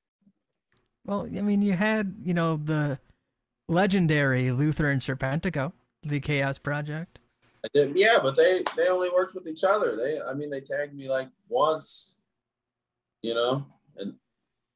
Well, 1.05 1.25
I 1.25 1.41
mean, 1.41 1.61
you 1.61 1.73
had, 1.73 2.15
you 2.23 2.33
know, 2.33 2.57
the 2.57 2.99
legendary 3.69 4.51
Luther 4.51 4.89
and 4.89 5.01
Serpentico, 5.01 5.71
the 6.03 6.19
Chaos 6.19 6.57
Project. 6.57 7.19
I 7.65 7.69
did, 7.73 7.97
yeah, 7.97 8.19
but 8.21 8.35
they 8.35 8.61
they 8.75 8.87
only 8.87 9.09
worked 9.09 9.33
with 9.33 9.47
each 9.47 9.63
other. 9.63 9.95
They, 9.95 10.21
I 10.21 10.33
mean, 10.33 10.49
they 10.49 10.61
tagged 10.61 10.93
me 10.93 11.09
like 11.09 11.29
once, 11.49 12.15
you 13.21 13.33
know. 13.33 13.65
And 13.97 14.13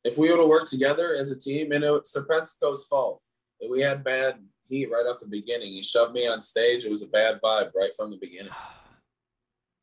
if 0.03 0.17
we 0.17 0.29
would 0.29 0.39
have 0.39 0.49
worked 0.49 0.71
together 0.71 1.13
as 1.13 1.31
a 1.31 1.39
team, 1.39 1.71
and 1.71 1.83
it 1.83 1.91
was 1.91 2.13
Serpentico's 2.13 2.87
fault, 2.87 3.21
we 3.69 3.81
had 3.81 4.03
bad 4.03 4.39
heat 4.67 4.89
right 4.89 5.05
off 5.05 5.19
the 5.19 5.27
beginning. 5.27 5.67
He 5.67 5.83
shoved 5.83 6.13
me 6.13 6.27
on 6.27 6.41
stage. 6.41 6.83
It 6.83 6.91
was 6.91 7.03
a 7.03 7.07
bad 7.07 7.39
vibe 7.41 7.71
right 7.75 7.91
from 7.95 8.09
the 8.09 8.17
beginning. 8.17 8.51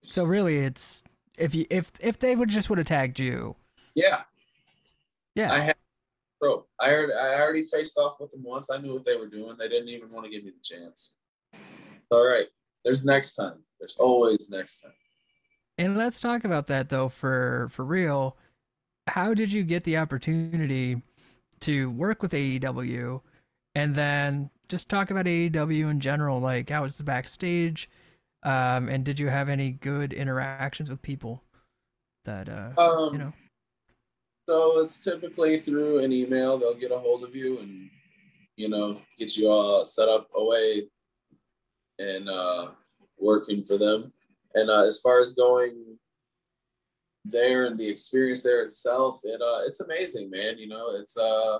So 0.08 0.24
really, 0.24 0.58
it's 0.58 1.04
if 1.36 1.54
you 1.54 1.66
if 1.70 1.92
if 2.00 2.18
they 2.18 2.34
would 2.34 2.48
just 2.48 2.68
would 2.70 2.78
have 2.78 2.86
tagged 2.86 3.18
you, 3.18 3.56
Yeah, 3.94 4.22
yeah, 5.34 5.52
I 5.52 5.60
had 5.60 5.76
bro. 6.40 6.66
I 6.80 6.92
already, 6.92 7.12
I 7.12 7.40
already 7.40 7.62
faced 7.62 7.98
off 7.98 8.16
with 8.20 8.30
them 8.30 8.42
once. 8.42 8.70
I 8.70 8.78
knew 8.78 8.94
what 8.94 9.04
they 9.04 9.16
were 9.16 9.28
doing. 9.28 9.56
They 9.58 9.68
didn't 9.68 9.90
even 9.90 10.08
want 10.08 10.24
to 10.24 10.30
give 10.30 10.44
me 10.44 10.50
the 10.50 10.76
chance. 10.76 11.12
It's 11.52 12.08
all 12.10 12.26
right. 12.26 12.46
There's 12.84 13.04
next 13.04 13.34
time. 13.34 13.58
There's 13.78 13.96
always 13.98 14.48
next 14.50 14.80
time. 14.80 14.92
And 15.76 15.96
let's 15.96 16.20
talk 16.20 16.44
about 16.44 16.66
that 16.68 16.88
though 16.88 17.08
for 17.08 17.68
for 17.70 17.84
real. 17.84 18.36
How 19.06 19.34
did 19.34 19.52
you 19.52 19.62
get 19.62 19.84
the 19.84 19.96
opportunity 19.98 21.02
to 21.60 21.90
work 21.90 22.22
with 22.22 22.32
AEW 22.32 23.20
and 23.74 23.94
then 23.94 24.50
just 24.68 24.88
talk 24.88 25.10
about 25.10 25.24
AEW 25.26 25.90
in 25.90 26.00
general 26.00 26.40
like 26.40 26.70
how 26.70 26.82
was 26.82 26.96
the 26.96 27.04
backstage 27.04 27.88
um 28.44 28.88
and 28.88 29.04
did 29.04 29.18
you 29.18 29.28
have 29.28 29.48
any 29.48 29.70
good 29.70 30.12
interactions 30.12 30.90
with 30.90 31.02
people 31.02 31.42
that 32.24 32.48
uh 32.48 32.70
Um, 32.80 33.12
you 33.12 33.18
know 33.18 33.32
So 34.48 34.80
it's 34.80 35.00
typically 35.00 35.58
through 35.58 35.98
an 35.98 36.12
email. 36.12 36.56
They'll 36.56 36.74
get 36.74 36.92
a 36.92 36.98
hold 36.98 37.24
of 37.24 37.34
you 37.36 37.58
and 37.58 37.90
you 38.56 38.68
know 38.68 39.00
get 39.18 39.36
you 39.36 39.48
all 39.48 39.84
set 39.84 40.08
up 40.08 40.28
away 40.34 40.88
and 41.98 42.28
uh, 42.28 42.68
working 43.18 43.62
for 43.62 43.76
them. 43.76 44.12
And 44.54 44.70
uh, 44.70 44.84
as 44.84 45.00
far 45.00 45.18
as 45.18 45.32
going 45.32 45.98
there 47.24 47.66
and 47.66 47.78
the 47.78 47.88
experience 47.88 48.42
there 48.42 48.62
itself, 48.62 49.20
it 49.24 49.40
uh, 49.42 49.60
it's 49.66 49.80
amazing, 49.80 50.30
man. 50.30 50.58
You 50.58 50.68
know, 50.68 50.90
it's 50.94 51.16
uh, 51.16 51.58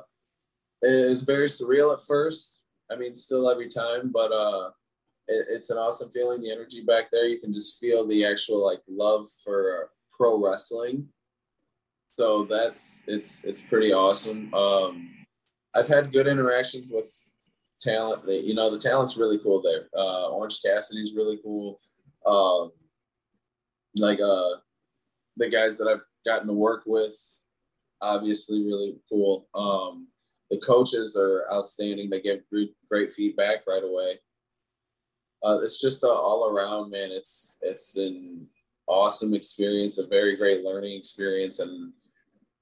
it's 0.83 1.23
very 1.23 1.49
surreal 1.49 1.93
at 1.93 2.01
first. 2.07 2.63
I 2.91 2.97
mean, 2.97 3.15
still 3.15 3.51
every 3.51 3.69
time, 3.69 4.11
but 4.13 4.33
uh, 4.33 4.71
it, 5.29 5.47
it's 5.51 5.71
an 5.71 5.79
awesome 5.79 6.11
feeling. 6.11 6.43
The 6.43 6.51
energy 6.51 6.83
back 6.83 7.11
there, 7.13 7.27
you 7.27 7.39
can 7.39 7.53
just 7.53 7.79
feel 7.79 8.07
the 8.07 8.25
actual 8.25 8.65
like 8.65 8.81
love 8.89 9.29
for 9.45 9.91
pro 10.17 10.43
wrestling. 10.43 11.07
So 12.19 12.45
that's 12.45 13.05
it's 13.07 13.45
it's 13.45 13.63
pretty 13.63 13.93
awesome. 13.93 14.53
Um 14.55 15.11
i've 15.75 15.87
had 15.87 16.11
good 16.13 16.27
interactions 16.27 16.89
with 16.91 17.07
talent 17.81 18.23
you 18.27 18.55
know 18.55 18.71
the 18.71 18.79
talent's 18.79 19.17
really 19.17 19.39
cool 19.39 19.63
there. 19.63 19.89
Uh 19.97 20.29
orange 20.31 20.61
cassidy's 20.65 21.15
really 21.15 21.39
cool. 21.45 21.79
Um 22.27 22.73
like 23.97 24.21
uh 24.21 24.57
the 25.37 25.49
guys 25.49 25.79
that 25.79 25.87
i've 25.87 26.05
gotten 26.27 26.49
to 26.49 26.55
work 26.55 26.83
with 26.87 27.15
obviously 28.01 28.65
really 28.65 28.97
cool. 29.09 29.47
Um 29.55 30.09
the 30.51 30.59
coaches 30.59 31.15
are 31.17 31.47
outstanding. 31.53 32.09
They 32.09 32.21
give 32.21 32.41
great, 32.51 32.75
great 32.91 33.13
feedback 33.13 33.59
right 33.67 33.85
away 33.85 34.15
uh 35.43 35.59
it's 35.63 35.81
just 35.81 36.03
a 36.03 36.09
all 36.09 36.49
around 36.51 36.91
man 36.91 37.11
it's 37.11 37.59
it's 37.63 37.97
an 37.97 38.47
awesome 38.87 39.35
experience 39.35 39.99
a 39.99 40.07
very 40.07 40.37
great 40.37 40.63
learning 40.65 40.97
experience 40.97 41.59
and 41.61 41.93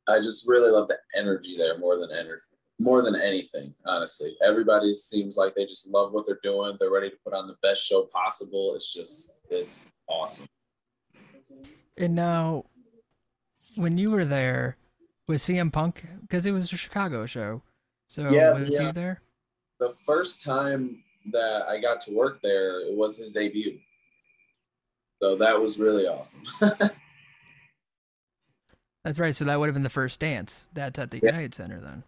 I 0.08 0.18
just 0.18 0.46
really 0.46 0.70
love 0.70 0.86
the 0.88 0.98
energy 1.18 1.56
there 1.56 1.78
more 1.78 1.98
than 1.98 2.10
energy, 2.16 2.44
more 2.78 3.02
than 3.02 3.16
anything. 3.16 3.74
Honestly, 3.86 4.36
everybody 4.40 4.94
seems 4.94 5.36
like 5.36 5.56
they 5.56 5.66
just 5.66 5.88
love 5.88 6.12
what 6.12 6.24
they're 6.24 6.38
doing. 6.44 6.76
They're 6.78 6.92
ready 6.92 7.10
to 7.10 7.16
put 7.24 7.34
on 7.34 7.48
the 7.48 7.56
best 7.60 7.84
show 7.84 8.04
possible. 8.12 8.76
It's 8.76 8.94
just, 8.94 9.44
it's 9.50 9.90
awesome. 10.08 10.46
and 11.96 12.14
now 12.14 12.66
when 13.74 13.98
you 13.98 14.12
were 14.12 14.24
there 14.24 14.76
was 15.26 15.42
CM 15.42 15.72
Punk 15.72 16.06
because 16.22 16.46
it 16.46 16.52
was 16.52 16.72
a 16.72 16.76
Chicago 16.76 17.26
show 17.26 17.62
so 18.06 18.30
Yeah, 18.30 18.52
was 18.52 18.68
he 18.68 18.74
yeah. 18.74 18.92
there 18.92 19.22
The 19.80 19.90
first 19.90 20.44
time 20.44 21.02
that 21.32 21.68
I 21.68 21.78
got 21.80 22.00
to 22.02 22.12
work 22.12 22.40
there, 22.42 22.80
it 22.80 22.94
was 22.96 23.16
his 23.18 23.32
debut. 23.32 23.78
So 25.22 25.36
that 25.36 25.60
was 25.60 25.78
really 25.78 26.06
awesome. 26.06 26.42
That's 29.04 29.18
right. 29.18 29.34
So 29.34 29.44
that 29.44 29.58
would 29.58 29.66
have 29.66 29.74
been 29.74 29.82
the 29.82 29.88
first 29.88 30.20
dance. 30.20 30.66
That's 30.74 30.98
at 30.98 31.10
the 31.10 31.20
Yeah. 31.22 31.30
United 31.30 31.54
Center 31.54 31.80
then. 31.80 32.02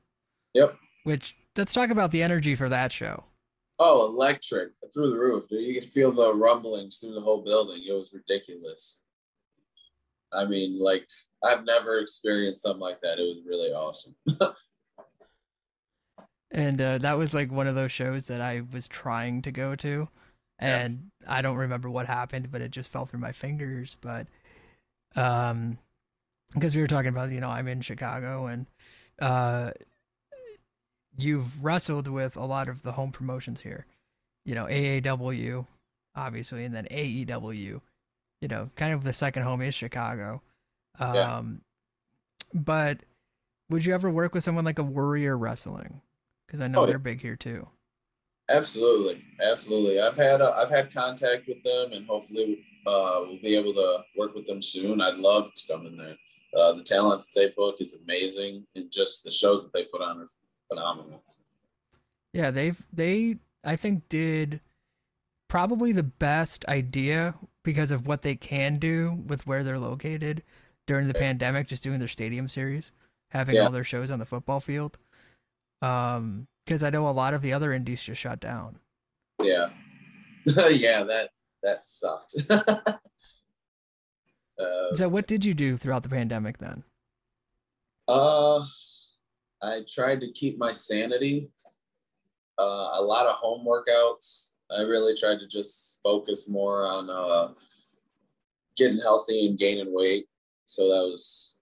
Yep. 0.54 0.76
Which 1.04 1.36
let's 1.56 1.72
talk 1.72 1.90
about 1.90 2.10
the 2.10 2.22
energy 2.22 2.54
for 2.54 2.68
that 2.68 2.92
show. 2.92 3.24
Oh, 3.78 4.06
electric 4.06 4.72
through 4.92 5.10
the 5.10 5.18
roof. 5.18 5.44
You 5.50 5.74
could 5.74 5.88
feel 5.88 6.10
the 6.10 6.34
rumblings 6.34 6.98
through 6.98 7.14
the 7.14 7.20
whole 7.20 7.42
building. 7.42 7.82
It 7.88 7.92
was 7.92 8.12
ridiculous. 8.12 9.00
I 10.32 10.44
mean, 10.44 10.78
like 10.78 11.06
I've 11.44 11.64
never 11.64 11.98
experienced 11.98 12.62
something 12.62 12.80
like 12.80 13.00
that. 13.02 13.18
It 13.20 13.22
was 13.22 13.42
really 13.46 13.70
awesome. 13.70 14.16
And 16.50 16.80
uh, 16.80 16.98
that 16.98 17.18
was 17.18 17.34
like 17.34 17.52
one 17.52 17.66
of 17.66 17.74
those 17.74 17.92
shows 17.92 18.26
that 18.26 18.40
I 18.40 18.62
was 18.72 18.88
trying 18.88 19.42
to 19.42 19.52
go 19.52 19.76
to. 19.76 20.08
Yeah. 20.60 20.78
And 20.78 21.10
I 21.26 21.42
don't 21.42 21.56
remember 21.56 21.90
what 21.90 22.06
happened, 22.06 22.50
but 22.50 22.60
it 22.62 22.70
just 22.70 22.90
fell 22.90 23.06
through 23.06 23.20
my 23.20 23.32
fingers. 23.32 23.96
But 24.00 24.26
um 25.16 25.78
because 26.54 26.74
we 26.74 26.80
were 26.80 26.88
talking 26.88 27.10
about, 27.10 27.30
you 27.30 27.40
know, 27.40 27.50
I'm 27.50 27.68
in 27.68 27.80
Chicago 27.82 28.46
and 28.46 28.66
uh 29.20 29.72
you've 31.16 31.62
wrestled 31.62 32.08
with 32.08 32.36
a 32.36 32.44
lot 32.44 32.68
of 32.68 32.82
the 32.82 32.92
home 32.92 33.12
promotions 33.12 33.60
here. 33.60 33.86
You 34.44 34.54
know, 34.54 34.64
AAW, 34.66 35.66
obviously, 36.14 36.64
and 36.64 36.74
then 36.74 36.86
AEW. 36.90 37.80
You 38.40 38.48
know, 38.48 38.70
kind 38.76 38.94
of 38.94 39.04
the 39.04 39.12
second 39.12 39.42
home 39.42 39.62
is 39.62 39.74
Chicago. 39.74 40.42
Um 40.98 41.14
Yeah. 41.14 42.60
but 42.62 42.98
would 43.70 43.84
you 43.84 43.92
ever 43.94 44.10
work 44.10 44.34
with 44.34 44.44
someone 44.44 44.64
like 44.64 44.78
a 44.78 44.82
Warrior 44.82 45.36
Wrestling? 45.36 46.00
Because 46.48 46.60
I 46.62 46.66
know 46.68 46.80
Oh, 46.80 46.86
they're 46.86 46.98
big 46.98 47.20
here 47.20 47.36
too. 47.36 47.68
Absolutely, 48.50 49.22
absolutely. 49.42 50.00
I've 50.00 50.16
had 50.16 50.40
uh, 50.40 50.54
I've 50.56 50.70
had 50.70 50.92
contact 50.92 51.46
with 51.46 51.62
them, 51.62 51.92
and 51.92 52.06
hopefully 52.06 52.64
uh, 52.86 53.20
we'll 53.26 53.38
be 53.42 53.54
able 53.54 53.74
to 53.74 53.98
work 54.16 54.34
with 54.34 54.46
them 54.46 54.62
soon. 54.62 55.02
I'd 55.02 55.18
love 55.18 55.52
to 55.54 55.66
come 55.66 55.84
in 55.86 55.98
there. 55.98 56.16
Uh, 56.56 56.72
the 56.72 56.82
talent 56.82 57.22
that 57.22 57.28
they 57.38 57.50
book 57.54 57.76
is 57.80 57.98
amazing, 58.02 58.66
and 58.74 58.90
just 58.90 59.22
the 59.22 59.30
shows 59.30 59.62
that 59.64 59.72
they 59.74 59.84
put 59.84 60.00
on 60.00 60.20
are 60.20 60.26
phenomenal. 60.70 61.22
Yeah, 62.32 62.50
they've 62.50 62.80
they 62.90 63.36
I 63.64 63.76
think 63.76 64.08
did 64.08 64.60
probably 65.48 65.92
the 65.92 66.02
best 66.02 66.64
idea 66.68 67.34
because 67.64 67.90
of 67.90 68.06
what 68.06 68.22
they 68.22 68.34
can 68.34 68.78
do 68.78 69.22
with 69.26 69.46
where 69.46 69.62
they're 69.62 69.78
located 69.78 70.42
during 70.86 71.06
the 71.08 71.14
pandemic, 71.14 71.66
just 71.66 71.82
doing 71.82 71.98
their 71.98 72.08
stadium 72.08 72.48
series, 72.48 72.92
having 73.30 73.56
Yeah. 73.56 73.64
all 73.64 73.70
their 73.70 73.84
shows 73.84 74.10
on 74.10 74.18
the 74.18 74.24
football 74.24 74.60
field. 74.60 74.96
Um, 75.82 76.46
because 76.64 76.82
I 76.82 76.90
know 76.90 77.08
a 77.08 77.10
lot 77.10 77.32
of 77.32 77.40
the 77.40 77.54
other 77.54 77.72
indies 77.72 78.02
just 78.02 78.20
shut 78.20 78.40
down. 78.40 78.78
Yeah, 79.42 79.70
yeah, 80.46 81.02
that 81.04 81.30
that 81.62 81.80
sucked. 81.80 82.34
uh, 82.50 82.96
So 84.94 85.08
what 85.08 85.26
did 85.26 85.44
you 85.44 85.54
do 85.54 85.76
throughout 85.76 86.02
the 86.02 86.08
pandemic 86.08 86.58
then? 86.58 86.84
Uh, 88.06 88.62
I 89.62 89.82
tried 89.92 90.20
to 90.20 90.32
keep 90.32 90.58
my 90.58 90.72
sanity. 90.72 91.50
Uh, 92.58 92.90
a 92.94 93.02
lot 93.02 93.26
of 93.26 93.36
home 93.36 93.66
workouts. 93.66 94.50
I 94.70 94.82
really 94.82 95.16
tried 95.16 95.38
to 95.40 95.46
just 95.46 96.00
focus 96.02 96.48
more 96.48 96.86
on 96.86 97.08
uh, 97.08 97.54
getting 98.76 98.98
healthy 98.98 99.46
and 99.46 99.58
gaining 99.58 99.94
weight. 99.94 100.26
So 100.66 100.82
that 100.88 101.08
was 101.10 101.56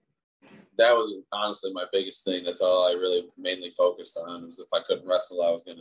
that 0.79 0.95
was 0.95 1.15
honestly 1.33 1.73
my 1.73 1.85
biggest 1.93 2.25
thing. 2.25 2.45
That's 2.45 2.61
all 2.61 2.89
I 2.89 2.93
really 2.93 3.27
mainly 3.39 3.71
focused 3.71 4.19
on. 4.19 4.47
Was 4.47 4.59
if 4.59 4.69
I 4.75 4.81
couldn't 4.87 5.09
wrestle, 5.09 5.43
I 5.43 5.51
was 5.51 5.65
gonna 5.65 5.81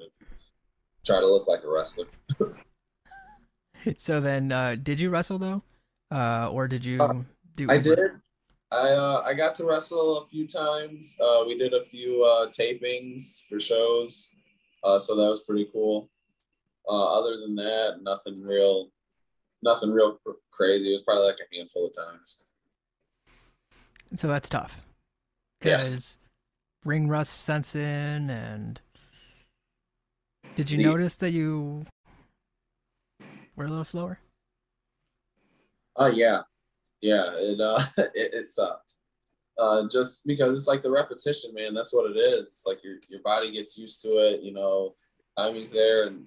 try 1.05 1.19
to 1.19 1.25
look 1.27 1.47
like 1.47 1.63
a 1.63 1.69
wrestler. 1.69 2.05
So 3.99 4.19
then 4.19 4.51
uh 4.51 4.75
did 4.81 4.99
you 4.99 5.11
wrestle 5.11 5.37
though? 5.37 5.61
Uh 6.11 6.49
or 6.51 6.67
did 6.67 6.83
you 6.83 6.99
Uh, 6.99 7.21
do 7.55 7.67
I 7.69 7.77
did. 7.77 7.99
I 8.71 8.89
uh, 8.89 9.21
I 9.23 9.33
got 9.35 9.53
to 9.55 9.65
wrestle 9.65 10.17
a 10.17 10.25
few 10.25 10.47
times. 10.47 11.17
Uh, 11.21 11.43
we 11.47 11.55
did 11.55 11.73
a 11.73 11.81
few 11.81 12.23
uh, 12.23 12.49
tapings 12.49 13.43
for 13.47 13.59
shows, 13.59 14.29
uh, 14.83 14.97
so 14.97 15.15
that 15.15 15.29
was 15.29 15.43
pretty 15.43 15.69
cool. 15.71 16.09
Uh, 16.89 17.19
other 17.19 17.37
than 17.37 17.55
that, 17.55 17.99
nothing 18.01 18.41
real, 18.41 18.89
nothing 19.61 19.91
real 19.91 20.13
cr- 20.25 20.41
crazy. 20.51 20.89
It 20.89 20.93
was 20.93 21.03
probably 21.03 21.27
like 21.27 21.39
a 21.39 21.55
handful 21.55 21.85
of 21.85 21.95
times. 21.95 22.39
So 24.17 24.27
that's 24.27 24.49
tough. 24.49 24.84
Yeah. 25.63 25.77
Because 25.77 26.17
ring 26.83 27.07
rust 27.07 27.43
sets 27.43 27.75
in, 27.75 28.29
and 28.29 28.79
did 30.55 30.69
you 30.69 30.77
The- 30.77 30.83
notice 30.83 31.15
that 31.17 31.31
you 31.31 31.85
were 33.55 33.65
a 33.65 33.69
little 33.69 33.83
slower? 33.83 34.19
Oh 35.95 36.07
yeah, 36.07 36.41
yeah. 37.01 37.31
It 37.35 37.59
uh, 37.61 37.79
it, 38.15 38.33
it 38.33 38.47
sucked. 38.47 38.95
Uh, 39.57 39.87
just 39.87 40.27
because 40.27 40.57
it's 40.57 40.67
like 40.67 40.83
the 40.83 40.91
repetition, 40.91 41.53
man. 41.53 41.73
That's 41.73 41.93
what 41.93 42.11
it 42.11 42.17
is. 42.17 42.41
It's 42.47 42.65
like 42.65 42.83
your 42.83 42.97
your 43.09 43.21
body 43.21 43.51
gets 43.51 43.77
used 43.77 44.01
to 44.01 44.09
it. 44.09 44.41
You 44.41 44.51
know, 44.53 44.95
timing's 45.37 45.71
there, 45.71 46.07
and 46.07 46.25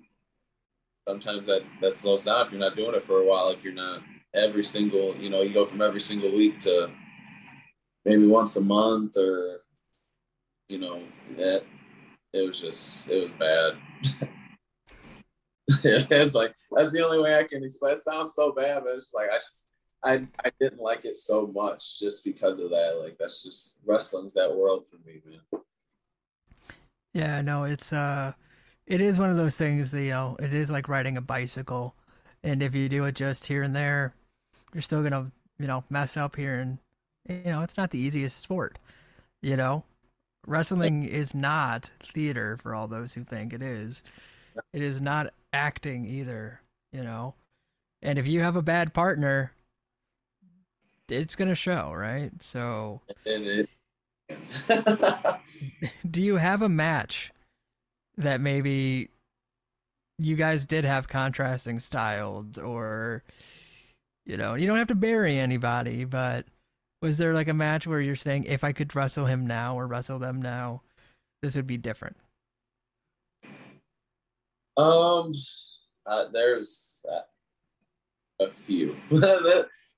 sometimes 1.07 1.47
that 1.47 1.63
that 1.83 1.93
slows 1.93 2.25
down 2.25 2.47
if 2.47 2.51
you're 2.53 2.61
not 2.61 2.77
doing 2.77 2.95
it 2.95 3.03
for 3.03 3.21
a 3.21 3.27
while. 3.27 3.51
If 3.51 3.63
you're 3.65 3.75
not 3.75 4.01
every 4.35 4.65
single, 4.65 5.15
you 5.17 5.29
know, 5.29 5.43
you 5.43 5.53
go 5.53 5.67
from 5.67 5.83
every 5.83 6.01
single 6.01 6.33
week 6.35 6.59
to 6.61 6.91
maybe 8.05 8.27
once 8.27 8.57
a 8.57 8.61
month, 8.61 9.17
or 9.17 9.61
you 10.69 10.79
know, 10.79 11.03
that 11.37 11.65
it 12.33 12.47
was 12.47 12.61
just 12.61 13.09
it 13.09 13.23
was 13.23 13.33
bad. 13.33 13.75
it's 15.85 16.35
like 16.35 16.55
that's 16.73 16.93
the 16.93 17.05
only 17.05 17.21
way 17.21 17.39
I 17.39 17.45
can 17.45 17.63
explain. 17.63 17.95
It 17.95 18.01
sounds 18.01 18.35
so 18.35 18.53
bad, 18.53 18.83
but 18.85 18.97
it's 18.97 19.15
like 19.15 19.29
I 19.31 19.39
just 19.39 19.75
I 20.03 20.27
I 20.45 20.51
didn't 20.61 20.81
like 20.81 21.05
it 21.05 21.17
so 21.17 21.47
much 21.47 21.99
just 21.99 22.25
because 22.25 22.61
of 22.61 22.71
that. 22.71 23.01
Like 23.03 23.17
that's 23.19 23.43
just 23.43 23.81
wrestling's 23.85 24.35
that 24.35 24.55
world 24.55 24.87
for 24.87 24.97
me, 25.07 25.21
man. 25.25 25.63
Yeah, 27.15 27.41
no, 27.41 27.65
it's 27.65 27.93
uh, 27.93 28.33
it 28.87 29.01
is 29.01 29.19
one 29.19 29.31
of 29.31 29.37
those 29.37 29.57
things 29.57 29.91
that 29.91 30.03
you 30.03 30.11
know, 30.11 30.37
it 30.39 30.55
is 30.55 30.71
like 30.71 30.89
riding 30.89 31.17
a 31.17 31.23
bicycle, 31.23 31.95
and 32.43 32.63
if 32.63 32.75
you 32.75 32.89
do 32.89 33.05
it 33.05 33.15
just 33.15 33.47
here 33.47 33.63
and 33.63 33.75
there, 33.75 34.15
you're 34.73 34.83
still 34.83 35.03
gonna 35.03 35.31
you 35.59 35.67
know, 35.67 35.85
mess 35.91 36.17
up 36.17 36.37
here 36.37 36.61
and 36.61 36.79
you 37.29 37.43
know, 37.45 37.63
it's 37.63 37.77
not 37.77 37.91
the 37.91 37.99
easiest 37.99 38.39
sport. 38.39 38.79
You 39.43 39.57
know, 39.57 39.85
wrestling 40.47 41.05
is 41.05 41.35
not 41.35 41.91
theater 42.03 42.59
for 42.63 42.75
all 42.75 42.89
those 42.89 43.13
who 43.13 43.25
think 43.25 43.53
it 43.53 43.63
is. 43.63 44.03
It 44.73 44.83
is 44.83 45.01
not 45.01 45.33
acting 45.53 46.07
either, 46.07 46.61
you 46.93 47.05
know. 47.05 47.35
And 48.03 48.19
if 48.19 48.27
you 48.27 48.41
have 48.41 48.57
a 48.57 48.63
bad 48.63 48.93
partner, 48.95 49.53
it's 51.09 51.37
going 51.37 51.49
to 51.49 51.55
show, 51.55 51.93
right? 51.95 52.31
So 52.43 53.01
do 56.11 56.23
you 56.23 56.37
have 56.37 56.63
a 56.63 56.69
match 56.69 57.33
that 58.17 58.41
maybe 58.41 59.11
you 60.19 60.37
guys 60.37 60.67
did 60.67 60.85
have 60.85 61.09
contrasting 61.09 61.79
styles 61.81 62.59
or 62.59 63.23
you 64.27 64.37
know, 64.37 64.55
you 64.55 64.67
don't 64.67 64.77
have 64.77 64.89
to 64.89 64.95
bury 64.95 65.39
anybody, 65.39 66.05
but 66.05 66.45
was 67.01 67.19
there 67.19 67.35
like 67.35 67.49
a 67.49 67.55
match 67.55 67.87
where 67.87 68.01
you're 68.01 68.17
saying 68.17 68.45
if 68.45 68.65
I 68.65 68.73
could 68.73 68.95
wrestle 68.95 69.27
him 69.27 69.47
now 69.47 69.79
or 69.79 69.87
wrestle 69.87 70.19
them 70.19 70.43
now, 70.43 70.83
this 71.43 71.55
would 71.55 71.67
be 71.67 71.77
different? 71.77 72.17
um, 74.79 75.33
uh, 76.07 76.27
there's 76.33 77.05
uh, 77.11 78.45
a 78.45 78.49
few. 78.49 78.97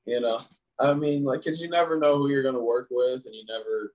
you 0.06 0.20
know, 0.20 0.40
I 0.78 0.94
mean, 0.94 1.24
like, 1.24 1.44
cause 1.44 1.60
you 1.60 1.68
never 1.68 1.98
know 1.98 2.16
who 2.16 2.30
you're 2.30 2.42
gonna 2.42 2.58
work 2.58 2.88
with, 2.90 3.26
and 3.26 3.34
you 3.34 3.44
never 3.46 3.92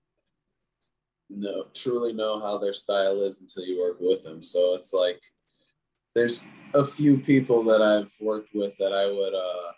know 1.28 1.66
truly 1.74 2.12
know 2.12 2.38
how 2.38 2.56
their 2.56 2.72
style 2.72 3.20
is 3.22 3.40
until 3.40 3.64
you 3.64 3.80
work 3.80 3.98
with 4.00 4.22
them. 4.22 4.40
So 4.40 4.74
it's 4.74 4.92
like 4.92 5.20
there's 6.14 6.44
a 6.72 6.84
few 6.84 7.18
people 7.18 7.64
that 7.64 7.82
I've 7.82 8.14
worked 8.20 8.50
with 8.54 8.76
that 8.78 8.92
I 8.92 9.10
would 9.10 9.34
uh 9.34 9.72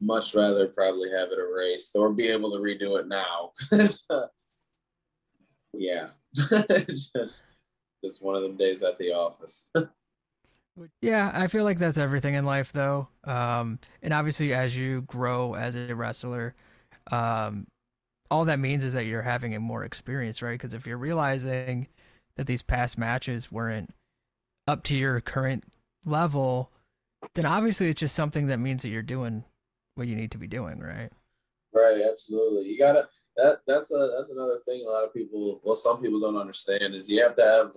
much 0.00 0.34
rather 0.34 0.68
probably 0.68 1.10
have 1.10 1.30
it 1.30 1.38
erased 1.38 1.94
or 1.96 2.12
be 2.12 2.28
able 2.28 2.50
to 2.52 2.58
redo 2.58 2.98
it 3.00 3.08
now. 3.08 3.52
yeah. 5.72 6.08
It's 6.34 7.10
just 7.16 7.44
just 8.04 8.22
one 8.22 8.36
of 8.36 8.42
them 8.42 8.56
days 8.56 8.82
at 8.82 8.98
the 8.98 9.12
office. 9.12 9.68
Yeah, 11.02 11.32
I 11.34 11.48
feel 11.48 11.64
like 11.64 11.80
that's 11.80 11.98
everything 11.98 12.34
in 12.34 12.44
life, 12.44 12.70
though. 12.70 13.08
Um, 13.24 13.80
and 14.00 14.14
obviously, 14.14 14.54
as 14.54 14.76
you 14.76 15.02
grow 15.02 15.54
as 15.54 15.74
a 15.74 15.92
wrestler, 15.92 16.54
um, 17.10 17.66
all 18.30 18.44
that 18.44 18.60
means 18.60 18.84
is 18.84 18.92
that 18.92 19.06
you're 19.06 19.22
having 19.22 19.56
a 19.56 19.60
more 19.60 19.84
experience, 19.84 20.40
right? 20.40 20.52
Because 20.52 20.74
if 20.74 20.86
you're 20.86 20.96
realizing 20.96 21.88
that 22.36 22.46
these 22.46 22.62
past 22.62 22.96
matches 22.96 23.50
weren't 23.50 23.92
up 24.68 24.84
to 24.84 24.96
your 24.96 25.20
current 25.20 25.64
level, 26.04 26.70
then 27.34 27.46
obviously 27.46 27.88
it's 27.88 28.00
just 28.00 28.14
something 28.14 28.46
that 28.46 28.58
means 28.58 28.82
that 28.82 28.90
you're 28.90 29.02
doing 29.02 29.44
what 29.98 30.08
you 30.08 30.16
need 30.16 30.30
to 30.30 30.38
be 30.38 30.46
doing, 30.46 30.78
right? 30.78 31.10
Right, 31.74 32.00
absolutely. 32.10 32.70
You 32.70 32.78
gotta 32.78 33.08
that 33.36 33.58
that's 33.66 33.92
a 33.92 34.10
that's 34.16 34.32
another 34.32 34.58
thing 34.66 34.82
a 34.84 34.90
lot 34.90 35.04
of 35.04 35.14
people 35.14 35.60
well 35.62 35.76
some 35.76 36.02
people 36.02 36.18
don't 36.18 36.36
understand 36.36 36.94
is 36.94 37.08
you 37.08 37.22
have 37.22 37.36
to 37.36 37.42
have 37.42 37.70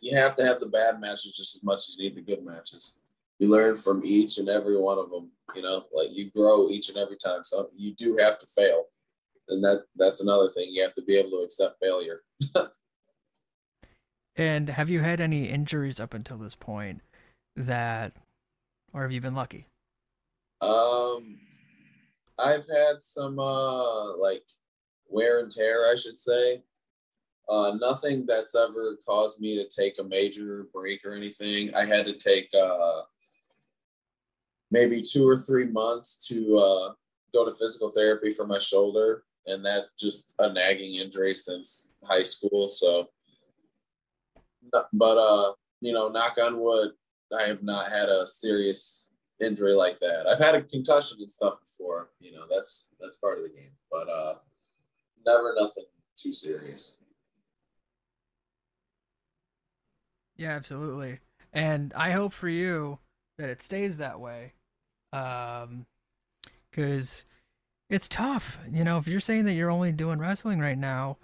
you 0.00 0.16
have 0.16 0.34
to 0.36 0.44
have 0.44 0.58
the 0.58 0.68
bad 0.68 1.00
matches 1.00 1.36
just 1.36 1.54
as 1.54 1.62
much 1.62 1.80
as 1.80 1.96
you 1.96 2.04
need 2.04 2.16
the 2.16 2.22
good 2.22 2.44
matches. 2.44 2.98
You 3.38 3.48
learn 3.48 3.76
from 3.76 4.02
each 4.04 4.38
and 4.38 4.48
every 4.48 4.76
one 4.76 4.98
of 4.98 5.10
them, 5.10 5.30
you 5.54 5.62
know, 5.62 5.84
like 5.92 6.08
you 6.12 6.30
grow 6.30 6.68
each 6.68 6.88
and 6.88 6.98
every 6.98 7.16
time. 7.16 7.44
So 7.44 7.70
you 7.74 7.94
do 7.94 8.16
have 8.16 8.38
to 8.38 8.46
fail. 8.46 8.84
And 9.48 9.62
that 9.64 9.84
that's 9.96 10.20
another 10.20 10.48
thing. 10.50 10.68
You 10.70 10.82
have 10.82 10.94
to 10.94 11.02
be 11.02 11.16
able 11.16 11.30
to 11.30 11.44
accept 11.44 11.80
failure. 11.80 12.20
And 14.36 14.70
have 14.70 14.88
you 14.88 15.00
had 15.00 15.20
any 15.20 15.50
injuries 15.50 16.00
up 16.00 16.14
until 16.14 16.38
this 16.38 16.54
point 16.54 17.02
that, 17.54 18.14
or 18.92 19.02
have 19.02 19.12
you 19.12 19.20
been 19.20 19.34
lucky? 19.34 19.66
Um 20.60 21.38
I've 22.38 22.66
had 22.66 23.02
some 23.02 23.38
uh 23.38 24.16
like 24.16 24.44
wear 25.08 25.40
and 25.40 25.50
tear, 25.50 25.90
I 25.90 25.96
should 25.96 26.18
say. 26.18 26.62
Uh, 27.48 27.76
nothing 27.80 28.24
that's 28.26 28.54
ever 28.54 28.98
caused 29.06 29.40
me 29.40 29.56
to 29.56 29.68
take 29.68 29.98
a 29.98 30.04
major 30.04 30.68
break 30.72 31.04
or 31.04 31.12
anything. 31.12 31.74
I 31.74 31.84
had 31.84 32.06
to 32.06 32.14
take 32.14 32.48
uh, 32.54 33.02
maybe 34.70 35.02
two 35.02 35.28
or 35.28 35.36
three 35.36 35.66
months 35.66 36.26
to 36.28 36.56
uh, 36.56 36.92
go 37.34 37.44
to 37.44 37.50
physical 37.50 37.90
therapy 37.90 38.30
for 38.30 38.46
my 38.46 38.58
shoulder, 38.58 39.24
and 39.46 39.64
that's 39.64 39.90
just 40.00 40.34
a 40.38 40.52
nagging 40.52 40.94
injury 40.94 41.34
since 41.34 41.92
high 42.04 42.22
school. 42.22 42.68
So, 42.68 43.08
but 44.92 45.18
uh, 45.18 45.52
you 45.80 45.92
know, 45.92 46.08
knock 46.08 46.38
on 46.42 46.58
wood, 46.58 46.92
I 47.38 47.46
have 47.46 47.62
not 47.62 47.90
had 47.90 48.08
a 48.08 48.26
serious 48.26 49.08
injury 49.40 49.74
like 49.74 49.98
that. 50.00 50.26
I've 50.26 50.38
had 50.38 50.54
a 50.54 50.62
concussion 50.62 51.18
and 51.20 51.30
stuff 51.30 51.60
before. 51.60 52.10
You 52.20 52.32
know, 52.32 52.44
that's 52.50 52.88
that's 53.00 53.16
part 53.16 53.38
of 53.38 53.44
the 53.44 53.50
game, 53.50 53.72
but 53.90 54.08
uh, 54.08 54.34
never 55.26 55.54
nothing 55.58 55.84
too 56.16 56.32
serious. 56.32 56.96
Yeah, 60.36 60.50
absolutely. 60.50 61.20
And 61.52 61.92
I 61.94 62.10
hope 62.10 62.32
for 62.32 62.48
you 62.48 62.98
that 63.38 63.50
it 63.50 63.60
stays 63.60 63.98
that 63.98 64.18
way. 64.18 64.54
Um, 65.12 65.86
because 66.70 67.24
it's 67.90 68.08
tough. 68.08 68.58
You 68.72 68.84
know, 68.84 68.98
if 68.98 69.06
you're 69.06 69.20
saying 69.20 69.44
that 69.44 69.52
you're 69.52 69.70
only 69.70 69.92
doing 69.92 70.18
wrestling 70.18 70.58
right 70.58 70.78
now, 70.78 71.18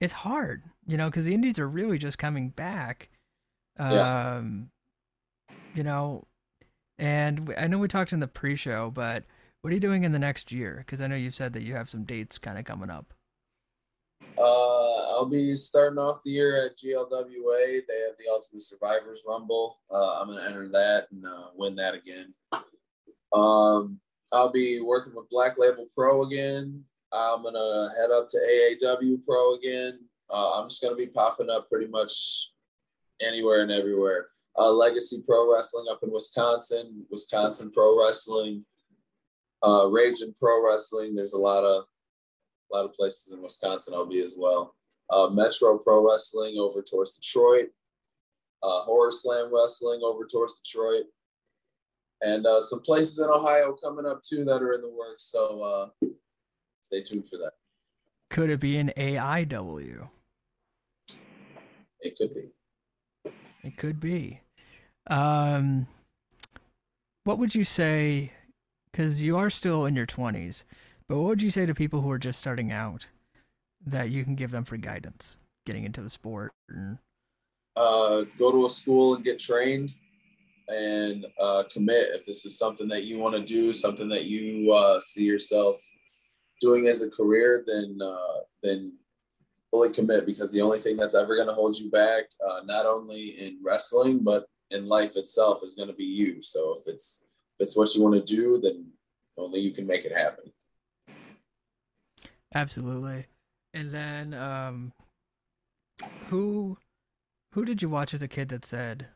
it's 0.00 0.12
hard, 0.12 0.62
you 0.86 0.96
know, 0.96 1.08
because 1.08 1.24
the 1.24 1.34
indies 1.34 1.58
are 1.58 1.68
really 1.68 1.98
just 1.98 2.18
coming 2.18 2.50
back. 2.50 3.08
Yeah. 3.78 4.36
Um, 4.36 4.70
you 5.74 5.84
know, 5.84 6.24
and 6.98 7.54
I 7.56 7.66
know 7.66 7.78
we 7.78 7.88
talked 7.88 8.12
in 8.12 8.20
the 8.20 8.26
pre 8.26 8.56
show, 8.56 8.90
but 8.90 9.24
what 9.62 9.70
are 9.70 9.74
you 9.74 9.80
doing 9.80 10.04
in 10.04 10.12
the 10.12 10.18
next 10.18 10.52
year? 10.52 10.84
Because 10.84 11.00
I 11.00 11.06
know 11.06 11.16
you've 11.16 11.34
said 11.34 11.52
that 11.54 11.62
you 11.62 11.74
have 11.74 11.90
some 11.90 12.04
dates 12.04 12.38
kind 12.38 12.58
of 12.58 12.64
coming 12.64 12.90
up. 12.90 13.12
Uh, 14.38 15.08
I'll 15.10 15.28
be 15.28 15.54
starting 15.54 15.98
off 15.98 16.22
the 16.24 16.30
year 16.30 16.64
at 16.64 16.76
GLWA. 16.76 17.80
They 17.86 18.00
have 18.00 18.16
the 18.18 18.30
Ultimate 18.30 18.62
Survivors 18.62 19.24
Rumble. 19.26 19.80
Uh, 19.90 20.20
I'm 20.20 20.28
gonna 20.28 20.46
enter 20.46 20.68
that 20.68 21.08
and 21.10 21.26
uh, 21.26 21.48
win 21.56 21.74
that 21.76 21.94
again. 21.94 22.34
Um, 23.32 23.98
I'll 24.32 24.50
be 24.50 24.80
working 24.80 25.14
with 25.14 25.28
Black 25.30 25.58
Label 25.58 25.86
Pro 25.96 26.22
again. 26.22 26.84
I'm 27.12 27.42
gonna 27.42 27.90
head 27.98 28.10
up 28.10 28.28
to 28.28 28.38
AAW 28.38 29.24
Pro 29.26 29.54
again. 29.54 30.00
Uh, 30.30 30.60
I'm 30.60 30.68
just 30.68 30.82
gonna 30.82 30.96
be 30.96 31.06
popping 31.06 31.50
up 31.50 31.68
pretty 31.68 31.88
much 31.88 32.50
anywhere 33.20 33.62
and 33.62 33.72
everywhere. 33.72 34.28
Uh, 34.58 34.72
Legacy 34.72 35.22
Pro 35.24 35.52
Wrestling 35.52 35.86
up 35.88 36.00
in 36.02 36.12
Wisconsin, 36.12 37.06
Wisconsin 37.10 37.70
Pro 37.70 37.98
Wrestling, 37.98 38.64
uh, 39.62 39.88
Raging 39.88 40.34
Pro 40.38 40.66
Wrestling. 40.66 41.14
There's 41.14 41.34
a 41.34 41.38
lot 41.38 41.62
of 41.62 41.84
a 42.72 42.76
lot 42.76 42.84
of 42.84 42.92
places 42.94 43.32
in 43.32 43.40
Wisconsin 43.40 43.94
I'll 43.94 44.06
be 44.06 44.20
as 44.20 44.34
well. 44.36 44.74
Uh, 45.10 45.28
Metro 45.30 45.78
Pro 45.78 46.06
Wrestling 46.06 46.56
over 46.58 46.82
towards 46.82 47.16
Detroit, 47.16 47.68
uh, 48.62 48.82
Horror 48.82 49.10
Slam 49.10 49.50
Wrestling 49.54 50.00
over 50.02 50.26
towards 50.26 50.58
Detroit, 50.58 51.04
and 52.20 52.44
uh, 52.44 52.60
some 52.60 52.80
places 52.80 53.18
in 53.20 53.26
Ohio 53.26 53.74
coming 53.74 54.06
up 54.06 54.22
too 54.22 54.44
that 54.44 54.62
are 54.62 54.74
in 54.74 54.82
the 54.82 54.90
works. 54.90 55.22
So 55.24 55.62
uh, 55.62 56.06
stay 56.80 57.02
tuned 57.02 57.28
for 57.28 57.36
that. 57.38 57.52
Could 58.30 58.50
it 58.50 58.60
be 58.60 58.76
an 58.76 58.92
AIW? 58.96 60.08
It 62.00 62.16
could 62.16 62.34
be. 62.34 62.50
It 63.62 63.76
could 63.76 64.00
be. 64.00 64.40
Um, 65.08 65.86
what 67.24 67.38
would 67.38 67.54
you 67.54 67.64
say? 67.64 68.32
Because 68.90 69.22
you 69.22 69.36
are 69.36 69.50
still 69.50 69.86
in 69.86 69.94
your 69.94 70.06
twenties, 70.06 70.64
but 71.08 71.16
what 71.16 71.26
would 71.26 71.42
you 71.42 71.50
say 71.50 71.66
to 71.66 71.74
people 71.74 72.00
who 72.00 72.10
are 72.10 72.18
just 72.18 72.40
starting 72.40 72.72
out 72.72 73.08
that 73.86 74.10
you 74.10 74.24
can 74.24 74.34
give 74.34 74.50
them 74.50 74.64
for 74.64 74.76
guidance, 74.76 75.36
getting 75.66 75.84
into 75.84 76.02
the 76.02 76.10
sport? 76.10 76.52
And, 76.68 76.98
Uh, 77.76 78.24
go 78.38 78.50
to 78.50 78.66
a 78.66 78.68
school 78.68 79.14
and 79.14 79.24
get 79.24 79.38
trained, 79.38 79.94
and 80.68 81.26
uh, 81.38 81.64
commit. 81.70 82.08
If 82.14 82.24
this 82.24 82.44
is 82.44 82.58
something 82.58 82.88
that 82.88 83.04
you 83.04 83.18
want 83.18 83.36
to 83.36 83.42
do, 83.42 83.72
something 83.72 84.08
that 84.08 84.24
you 84.24 84.72
uh, 84.72 84.98
see 84.98 85.24
yourself 85.24 85.76
doing 86.60 86.88
as 86.88 87.02
a 87.02 87.10
career, 87.10 87.62
then 87.66 87.98
uh, 88.02 88.40
then 88.62 88.94
fully 89.70 89.90
commit 89.90 90.26
because 90.26 90.50
the 90.50 90.62
only 90.62 90.78
thing 90.78 90.96
that's 90.96 91.14
ever 91.14 91.36
going 91.36 91.46
to 91.46 91.54
hold 91.54 91.76
you 91.76 91.90
back, 91.90 92.24
uh, 92.48 92.62
not 92.64 92.86
only 92.86 93.36
in 93.38 93.60
wrestling 93.62 94.24
but 94.24 94.46
in 94.70 94.86
life 94.86 95.16
itself, 95.16 95.62
is 95.62 95.74
going 95.74 95.88
to 95.88 95.94
be 95.94 96.04
you. 96.04 96.42
So 96.42 96.74
if 96.76 96.86
it's 96.86 97.24
if 97.58 97.64
it's 97.64 97.76
what 97.76 97.94
you 97.94 98.02
want 98.02 98.14
to 98.14 98.34
do, 98.36 98.60
then 98.60 98.86
only 99.36 99.60
you 99.60 99.72
can 99.72 99.86
make 99.86 100.04
it 100.04 100.12
happen. 100.12 100.52
absolutely. 102.54 103.26
And 103.74 103.90
then, 103.90 104.34
um, 104.34 104.92
who 106.26 106.78
who 107.52 107.64
did 107.64 107.82
you 107.82 107.88
watch 107.88 108.14
as 108.14 108.22
a 108.22 108.28
kid 108.28 108.48
that 108.50 108.64
said, 108.64 109.06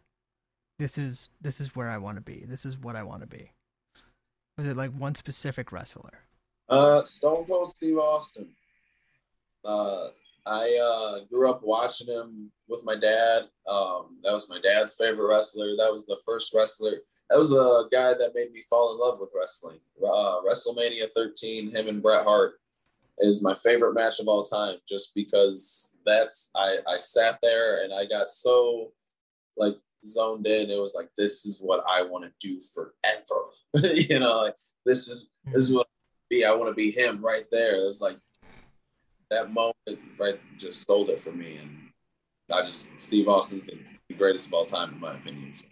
"This 0.79 0.99
is 0.99 1.29
this 1.41 1.61
is 1.61 1.75
where 1.75 1.89
I 1.89 1.99
want 1.99 2.17
to 2.17 2.23
be. 2.23 2.45
This 2.47 2.65
is 2.67 2.77
what 2.77 2.97
I 2.97 3.03
want 3.03 3.23
to 3.23 3.27
be"? 3.27 3.53
Was 4.59 4.67
it 4.67 4.77
like 4.77 4.91
one 4.93 5.15
specific 5.15 5.73
wrestler? 5.73 6.21
Uh, 6.69 7.03
Stone 7.05 7.47
Cold 7.47 7.71
Steve 7.71 7.99
Austin. 7.99 8.49
Uh, 9.65 10.09
I 10.47 10.79
uh, 10.83 11.25
grew 11.31 11.49
up 11.49 11.63
watching 11.63 12.09
him 12.09 12.51
with 12.69 12.83
my 12.85 12.97
dad. 12.97 13.45
Um, 13.69 14.19
that 14.25 14.33
was 14.33 14.49
my 14.49 14.59
dad's 14.61 14.97
favorite 14.97 15.29
wrestler. 15.29 15.77
That 15.77 15.93
was 15.93 16.05
the 16.07 16.19
first 16.27 16.53
wrestler. 16.55 16.97
That 17.31 17.39
was 17.39 17.53
a 17.53 17.89
guy 17.95 18.15
that 18.15 18.33
made 18.35 18.51
me 18.53 18.63
fall 18.69 18.93
in 18.93 18.99
love 18.99 19.21
with 19.21 19.31
wrestling. 19.39 19.79
Uh, 20.05 20.41
WrestleMania 20.49 21.09
13, 21.15 21.71
him 21.71 21.89
and 21.89 22.03
Bret 22.03 22.25
Hart 22.25 22.55
is 23.19 23.43
my 23.43 23.55
favorite 23.55 23.95
match 23.95 24.19
of 24.19 24.29
all 24.29 24.43
time, 24.43 24.77
just 24.89 25.15
because 25.15 25.95
that's 26.05 26.51
I 26.57 26.79
I 26.89 26.97
sat 26.97 27.39
there 27.43 27.85
and 27.85 27.93
I 27.93 28.07
got 28.07 28.29
so 28.29 28.93
like 29.57 29.77
zoned 30.05 30.47
in. 30.47 30.71
It 30.71 30.81
was 30.81 30.95
like 30.95 31.11
this 31.17 31.47
is 31.47 31.59
what 31.61 31.85
I 31.89 32.03
want 32.03 32.25
to 32.25 32.33
do 32.41 32.61
forever. 32.75 33.95
you 33.95 34.19
know, 34.19 34.39
like 34.39 34.57
this 34.85 35.09
is 35.09 35.29
this 35.47 35.65
is 35.65 35.73
what 35.73 35.87
I 35.87 35.95
be. 36.31 36.45
I 36.45 36.53
want 36.53 36.71
to 36.71 36.75
be 36.75 36.91
him 36.91 37.25
right 37.25 37.45
there. 37.51 37.77
It 37.77 37.87
was 37.87 38.01
like 38.01 38.19
that 39.33 39.53
moment 39.53 39.77
right 40.19 40.39
just 40.57 40.87
sold 40.87 41.11
it 41.11 41.19
for 41.19 41.33
me, 41.33 41.57
and 41.57 41.79
I 42.51 42.63
just 42.63 42.91
Steve 43.01 43.29
Austin's 43.29 43.67
the 43.67 43.79
greatest 44.17 44.47
of 44.47 44.55
all 44.55 44.67
time 44.67 44.93
in 44.93 45.01
my 45.01 45.15
opinion. 45.15 45.53
So. 45.55 45.67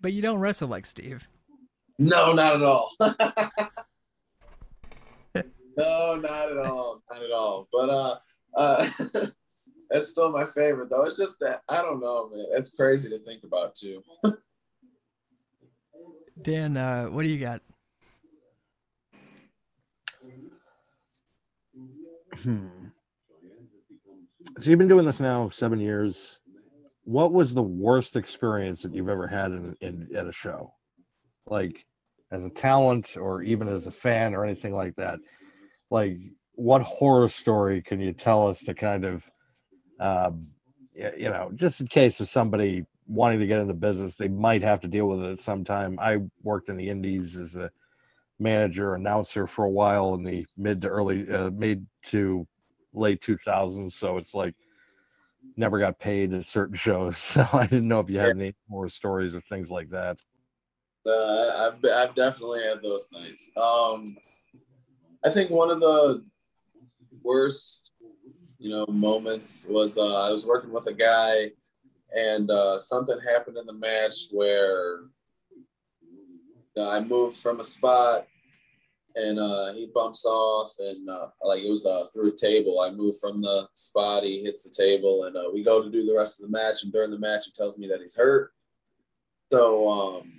But 0.00 0.12
you 0.12 0.22
don't 0.22 0.38
wrestle 0.38 0.68
like 0.68 0.86
Steve. 0.86 1.26
No, 1.98 2.32
not 2.32 2.56
at 2.56 2.62
all. 2.62 2.90
no, 5.76 6.14
not 6.14 6.50
at 6.50 6.58
all. 6.58 7.02
Not 7.10 7.22
at 7.22 7.32
all. 7.32 7.68
But 7.72 7.90
uh 7.90 8.16
uh 8.56 8.88
that's 9.90 10.10
still 10.10 10.30
my 10.30 10.44
favorite 10.44 10.90
though. 10.90 11.04
It's 11.04 11.16
just 11.16 11.38
that 11.40 11.62
I 11.68 11.82
don't 11.82 12.00
know, 12.00 12.30
man. 12.30 12.46
It's 12.52 12.74
crazy 12.74 13.08
to 13.10 13.18
think 13.18 13.44
about 13.44 13.74
too. 13.74 14.02
Dan, 16.42 16.76
uh, 16.76 17.06
what 17.06 17.22
do 17.22 17.28
you 17.28 17.38
got? 17.38 17.62
Hmm. 22.42 22.66
So 24.60 24.70
you've 24.70 24.78
been 24.78 24.88
doing 24.88 25.06
this 25.06 25.20
now 25.20 25.50
seven 25.50 25.80
years. 25.80 26.38
What 27.04 27.32
was 27.32 27.54
the 27.54 27.62
worst 27.62 28.16
experience 28.16 28.82
that 28.82 28.94
you've 28.94 29.08
ever 29.08 29.26
had 29.26 29.50
in, 29.50 29.76
in 29.80 30.08
at 30.16 30.26
a 30.26 30.32
show, 30.32 30.74
like 31.46 31.84
as 32.30 32.44
a 32.44 32.50
talent 32.50 33.16
or 33.16 33.42
even 33.42 33.68
as 33.68 33.86
a 33.86 33.90
fan 33.90 34.34
or 34.34 34.44
anything 34.44 34.74
like 34.74 34.94
that? 34.96 35.18
Like, 35.90 36.18
what 36.52 36.82
horror 36.82 37.28
story 37.28 37.82
can 37.82 38.00
you 38.00 38.12
tell 38.12 38.46
us 38.46 38.62
to 38.64 38.74
kind 38.74 39.04
of, 39.04 39.28
um, 40.00 40.46
you 40.94 41.28
know, 41.28 41.50
just 41.54 41.80
in 41.80 41.86
case 41.88 42.20
of 42.20 42.28
somebody 42.28 42.84
wanting 43.06 43.40
to 43.40 43.46
get 43.46 43.58
into 43.60 43.74
business, 43.74 44.14
they 44.14 44.28
might 44.28 44.62
have 44.62 44.80
to 44.80 44.88
deal 44.88 45.06
with 45.06 45.22
it 45.22 45.32
at 45.32 45.40
some 45.40 45.64
time. 45.64 45.98
I 46.00 46.18
worked 46.42 46.68
in 46.68 46.76
the 46.76 46.88
Indies 46.88 47.36
as 47.36 47.56
a 47.56 47.70
manager 48.38 48.94
announcer 48.94 49.46
for 49.46 49.64
a 49.64 49.70
while 49.70 50.14
in 50.14 50.24
the 50.24 50.46
mid 50.56 50.82
to 50.82 50.88
early 50.88 51.30
uh, 51.30 51.50
mid 51.50 51.86
to 52.02 52.46
late 52.92 53.20
2000s 53.20 53.92
so 53.92 54.18
it's 54.18 54.34
like 54.34 54.54
never 55.56 55.78
got 55.78 55.98
paid 55.98 56.34
at 56.34 56.46
certain 56.46 56.76
shows 56.86 57.18
so 57.18 57.46
i 57.52 57.66
didn't 57.66 57.88
know 57.88 58.00
if 58.00 58.10
you 58.10 58.18
had 58.18 58.30
any 58.30 58.54
more 58.68 58.88
stories 58.88 59.34
or 59.34 59.40
things 59.40 59.70
like 59.70 59.90
that. 59.90 60.18
Uh, 61.06 61.68
I've, 61.68 61.90
I've 61.92 62.14
definitely 62.14 62.62
had 62.62 62.82
those 62.82 63.10
nights. 63.12 63.52
Um 63.56 64.16
i 65.24 65.30
think 65.30 65.50
one 65.50 65.70
of 65.70 65.80
the 65.80 66.24
worst 67.22 67.92
you 68.58 68.70
know 68.70 68.86
moments 68.86 69.66
was 69.68 69.96
uh, 69.98 70.26
i 70.26 70.30
was 70.30 70.46
working 70.46 70.72
with 70.72 70.86
a 70.86 70.92
guy 70.92 71.50
and 72.14 72.50
uh, 72.50 72.78
something 72.78 73.18
happened 73.28 73.56
in 73.56 73.66
the 73.66 73.72
match 73.72 74.28
where 74.30 75.00
I 76.82 77.00
moved 77.00 77.36
from 77.36 77.60
a 77.60 77.64
spot 77.64 78.26
and 79.16 79.38
uh, 79.38 79.72
he 79.72 79.86
bumps 79.94 80.24
off 80.24 80.72
and 80.78 81.08
uh, 81.08 81.28
like 81.42 81.62
it 81.62 81.70
was 81.70 81.86
uh, 81.86 82.06
through 82.12 82.30
a 82.30 82.36
table. 82.36 82.80
I 82.80 82.90
moved 82.90 83.18
from 83.20 83.40
the 83.40 83.68
spot, 83.74 84.24
he 84.24 84.42
hits 84.42 84.64
the 84.64 84.74
table, 84.74 85.24
and 85.24 85.36
uh, 85.36 85.50
we 85.52 85.62
go 85.62 85.82
to 85.82 85.90
do 85.90 86.04
the 86.04 86.14
rest 86.14 86.40
of 86.40 86.50
the 86.50 86.52
match. 86.52 86.82
And 86.82 86.92
during 86.92 87.10
the 87.10 87.18
match, 87.18 87.44
he 87.44 87.52
tells 87.52 87.78
me 87.78 87.86
that 87.88 88.00
he's 88.00 88.16
hurt. 88.16 88.52
So 89.52 89.88
um, 89.90 90.32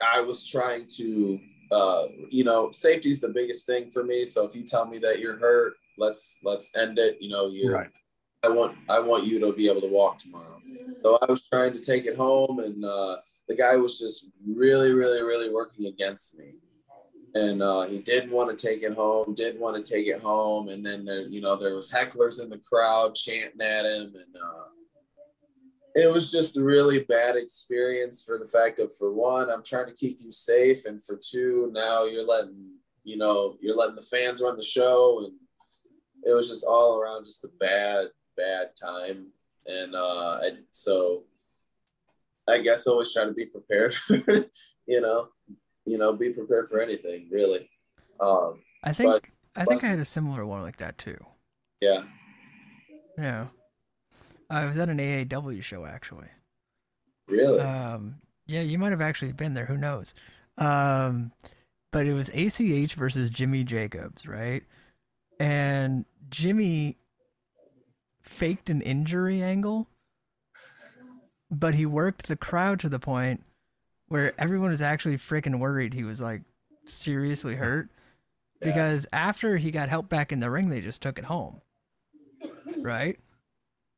I 0.00 0.20
was 0.20 0.46
trying 0.46 0.86
to, 0.96 1.38
uh, 1.70 2.04
you 2.30 2.44
know, 2.44 2.70
safety 2.70 3.10
is 3.10 3.20
the 3.20 3.28
biggest 3.28 3.66
thing 3.66 3.90
for 3.90 4.04
me. 4.04 4.24
So 4.24 4.46
if 4.46 4.56
you 4.56 4.64
tell 4.64 4.86
me 4.86 4.98
that 4.98 5.18
you're 5.18 5.38
hurt, 5.38 5.74
let's 5.98 6.38
let's 6.42 6.74
end 6.76 6.98
it. 6.98 7.20
You 7.20 7.28
know, 7.28 7.48
you're. 7.48 7.74
Right. 7.74 7.90
I 8.44 8.48
want 8.48 8.76
I 8.88 8.98
want 8.98 9.24
you 9.24 9.38
to 9.40 9.52
be 9.52 9.68
able 9.68 9.82
to 9.82 9.88
walk 9.88 10.18
tomorrow. 10.18 10.60
So 11.04 11.18
I 11.22 11.26
was 11.26 11.46
trying 11.46 11.74
to 11.74 11.78
take 11.78 12.06
it 12.06 12.16
home, 12.16 12.58
and 12.58 12.84
uh, 12.84 13.18
the 13.52 13.62
guy 13.62 13.76
was 13.76 13.98
just 13.98 14.26
really, 14.46 14.94
really, 14.94 15.22
really 15.22 15.52
working 15.52 15.86
against 15.86 16.38
me. 16.38 16.54
And 17.34 17.62
uh, 17.62 17.82
he 17.82 17.98
didn't 17.98 18.30
want 18.30 18.48
to 18.50 18.66
take 18.66 18.82
it 18.82 18.94
home, 18.94 19.34
didn't 19.34 19.60
want 19.60 19.76
to 19.76 19.82
take 19.82 20.06
it 20.06 20.20
home. 20.22 20.68
And 20.68 20.84
then 20.84 21.04
there, 21.04 21.26
you 21.28 21.40
know, 21.42 21.56
there 21.56 21.74
was 21.74 21.90
hecklers 21.90 22.42
in 22.42 22.48
the 22.48 22.58
crowd 22.58 23.14
chanting 23.14 23.60
at 23.60 23.84
him, 23.84 24.14
and 24.14 24.36
uh, 24.36 24.68
it 25.94 26.10
was 26.10 26.32
just 26.32 26.56
a 26.56 26.64
really 26.64 27.00
bad 27.04 27.36
experience 27.36 28.22
for 28.24 28.38
the 28.38 28.46
fact 28.46 28.78
of, 28.78 28.94
for 28.96 29.12
one, 29.12 29.50
I'm 29.50 29.62
trying 29.62 29.86
to 29.86 29.94
keep 29.94 30.18
you 30.20 30.32
safe, 30.32 30.86
and 30.86 31.02
for 31.02 31.18
two, 31.22 31.70
now 31.74 32.04
you're 32.04 32.26
letting, 32.26 32.70
you 33.04 33.18
know, 33.18 33.56
you're 33.60 33.76
letting 33.76 33.96
the 33.96 34.02
fans 34.02 34.40
run 34.40 34.56
the 34.56 34.62
show, 34.62 35.24
and 35.24 35.34
it 36.24 36.32
was 36.32 36.48
just 36.48 36.64
all 36.66 36.98
around 36.98 37.24
just 37.24 37.44
a 37.44 37.50
bad, 37.60 38.06
bad 38.36 38.70
time. 38.80 39.26
And 39.66 39.94
uh, 39.94 40.38
I, 40.42 40.50
so 40.70 41.24
I 42.48 42.60
guess 42.60 42.86
always 42.86 43.12
try 43.12 43.24
to 43.24 43.32
be 43.32 43.46
prepared 43.46 43.94
you 44.86 45.00
know, 45.00 45.28
you 45.86 45.98
know, 45.98 46.12
be 46.12 46.32
prepared 46.32 46.68
for 46.68 46.80
anything 46.80 47.28
really. 47.30 47.68
Um, 48.20 48.60
I 48.84 48.92
think 48.92 49.12
but- 49.12 49.24
I 49.54 49.64
think 49.64 49.82
but- 49.82 49.86
I 49.86 49.90
had 49.90 49.98
a 49.98 50.04
similar 50.04 50.46
one 50.46 50.62
like 50.62 50.78
that 50.78 50.98
too. 50.98 51.18
yeah. 51.80 52.02
Yeah. 53.18 53.46
I 54.48 54.64
was 54.64 54.78
at 54.78 54.88
an 54.88 54.98
AAW 54.98 55.62
show 55.62 55.84
actually. 55.84 56.28
Really? 57.28 57.60
Um, 57.60 58.16
yeah, 58.46 58.60
you 58.62 58.78
might 58.78 58.90
have 58.90 59.00
actually 59.00 59.32
been 59.32 59.54
there. 59.54 59.66
Who 59.66 59.76
knows? 59.78 60.14
Um, 60.58 61.32
but 61.92 62.06
it 62.06 62.12
was 62.14 62.28
ACH 62.30 62.94
versus 62.94 63.30
Jimmy 63.30 63.64
Jacobs, 63.64 64.26
right? 64.26 64.62
And 65.38 66.04
Jimmy 66.30 66.96
faked 68.22 68.70
an 68.70 68.80
injury 68.82 69.42
angle, 69.42 69.88
but 71.52 71.74
he 71.74 71.86
worked 71.86 72.26
the 72.26 72.36
crowd 72.36 72.80
to 72.80 72.88
the 72.88 72.98
point 72.98 73.44
where 74.08 74.32
everyone 74.40 74.70
was 74.70 74.82
actually 74.82 75.18
freaking 75.18 75.58
worried 75.58 75.94
he 75.94 76.02
was 76.02 76.20
like 76.20 76.40
seriously 76.86 77.54
hurt. 77.54 77.88
Yeah. 78.60 78.68
Because 78.68 79.06
after 79.12 79.56
he 79.58 79.70
got 79.70 79.88
helped 79.88 80.08
back 80.08 80.32
in 80.32 80.40
the 80.40 80.50
ring, 80.50 80.70
they 80.70 80.80
just 80.80 81.02
took 81.02 81.18
it 81.18 81.24
home. 81.24 81.60
Right? 82.78 83.18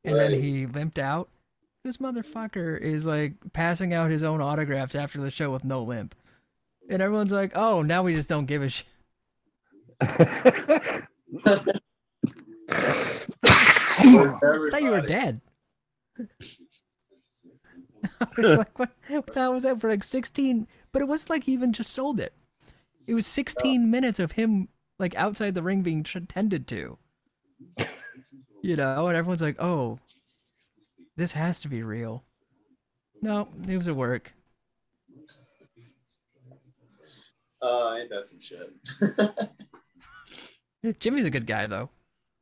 And 0.05 0.17
then 0.19 0.43
he 0.43 0.67
limped 0.67 0.99
out. 0.99 1.29
This 1.85 1.99
motherfucker 1.99 2.81
is 2.81 3.07
like 3.07 3.35
passing 3.53 3.95
out 3.95 4.11
his 4.11 4.23
own 4.23 4.41
autographs 4.41 4.95
after 4.95 5.21
the 5.21 5.31
show 5.31 5.51
with 5.51 5.65
no 5.65 5.83
limp. 5.83 6.15
And 6.91 7.01
everyone's 7.01 7.33
like, 7.33 7.53
oh, 7.55 7.83
now 7.83 8.03
we 8.03 8.15
just 8.15 8.29
don't 8.29 8.47
give 8.47 8.63
a 8.63 8.69
shit. 8.69 8.87
I 14.05 14.69
thought 14.71 14.83
you 14.83 14.91
were 14.91 15.01
dead. 15.03 15.41
I 18.21 18.41
was 18.41 18.59
like, 18.59 18.79
what, 18.79 18.91
what 19.09 19.27
the 19.27 19.41
hell 19.41 19.53
was 19.53 19.63
that 19.65 19.81
for 19.81 19.91
like 19.91 20.05
16? 20.05 20.67
But 20.93 21.03
it 21.03 21.09
wasn't 21.09 21.31
like 21.31 21.45
he 21.45 21.53
even 21.53 21.73
just 21.73 21.93
sold 21.93 22.21
it. 22.21 22.33
It 23.07 23.15
was 23.15 23.27
16 23.27 23.91
minutes 23.91 24.19
of 24.19 24.33
him 24.33 24.69
like 24.99 25.15
outside 25.17 25.55
the 25.55 25.63
ring 25.63 25.83
being 25.83 26.03
tended 26.03 26.67
to. 26.69 26.99
You 28.63 28.77
know, 28.77 29.09
and 29.09 29.17
everyone's 29.17 29.43
like, 29.43 29.61
oh, 29.61 29.99
this 31.17 31.33
has 31.33 31.61
to 31.61 31.69
be 31.69 31.83
real. 31.83 32.23
No, 33.21 33.49
it 33.69 33.77
was 33.77 33.89
a 33.89 33.95
work. 33.95 34.33
Uh, 37.61 37.97
ain't 37.99 38.11
that 38.11 38.25
some 38.25 38.41
shit? 38.41 38.71
Jimmy's 41.01 41.27
a 41.27 41.31
good 41.31 41.47
guy 41.47 41.67
though. 41.67 41.89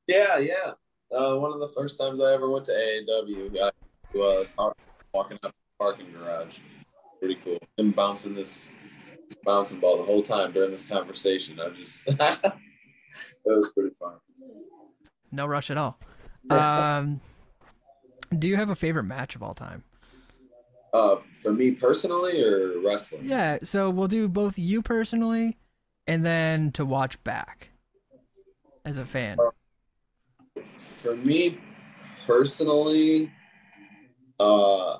yeah, 0.07 0.39
yeah. 0.39 0.73
Uh, 1.13 1.37
one 1.37 1.53
of 1.53 1.61
the 1.61 1.69
first 1.69 2.01
times 2.01 2.21
I 2.21 2.33
ever 2.33 2.49
went 2.49 2.65
to 2.67 2.73
AAW, 2.73 3.71
I 4.17 4.59
uh, 4.59 4.73
walking 5.13 5.39
up 5.43 5.55
parking 5.83 6.13
garage. 6.13 6.61
Pretty 7.19 7.37
cool. 7.45 7.59
Him 7.77 7.91
bouncing 7.91 8.35
this, 8.35 8.71
this 9.29 9.39
bouncing 9.45 9.81
ball 9.81 9.97
the 9.97 10.05
whole 10.05 10.23
time 10.23 10.53
during 10.53 10.71
this 10.71 10.87
conversation. 10.87 11.59
I 11.59 11.71
just, 11.71 12.09
it 12.09 12.41
was 13.45 13.73
pretty 13.73 13.95
fun. 13.99 14.15
No 15.33 15.47
rush 15.47 15.71
at 15.71 15.77
all. 15.77 15.99
Um, 16.51 17.21
do 18.39 18.47
you 18.47 18.57
have 18.57 18.71
a 18.71 18.75
favorite 18.75 19.05
match 19.05 19.35
of 19.35 19.43
all 19.43 19.55
time? 19.55 19.83
Uh, 20.93 21.17
for 21.43 21.53
me 21.53 21.73
personally 21.73 22.45
or 22.45 22.81
wrestling? 22.81 23.25
Yeah, 23.25 23.59
so 23.63 23.91
we'll 23.91 24.09
do 24.09 24.29
both 24.29 24.59
you 24.59 24.83
personally 24.83 25.57
and 26.07 26.25
then 26.25 26.71
to 26.73 26.85
watch 26.85 27.23
back 27.25 27.71
as 28.85 28.99
a 28.99 29.05
fan. 29.05 29.39
For 30.77 31.17
me 31.17 31.59
personally, 32.27 33.33
uh, 34.39 34.99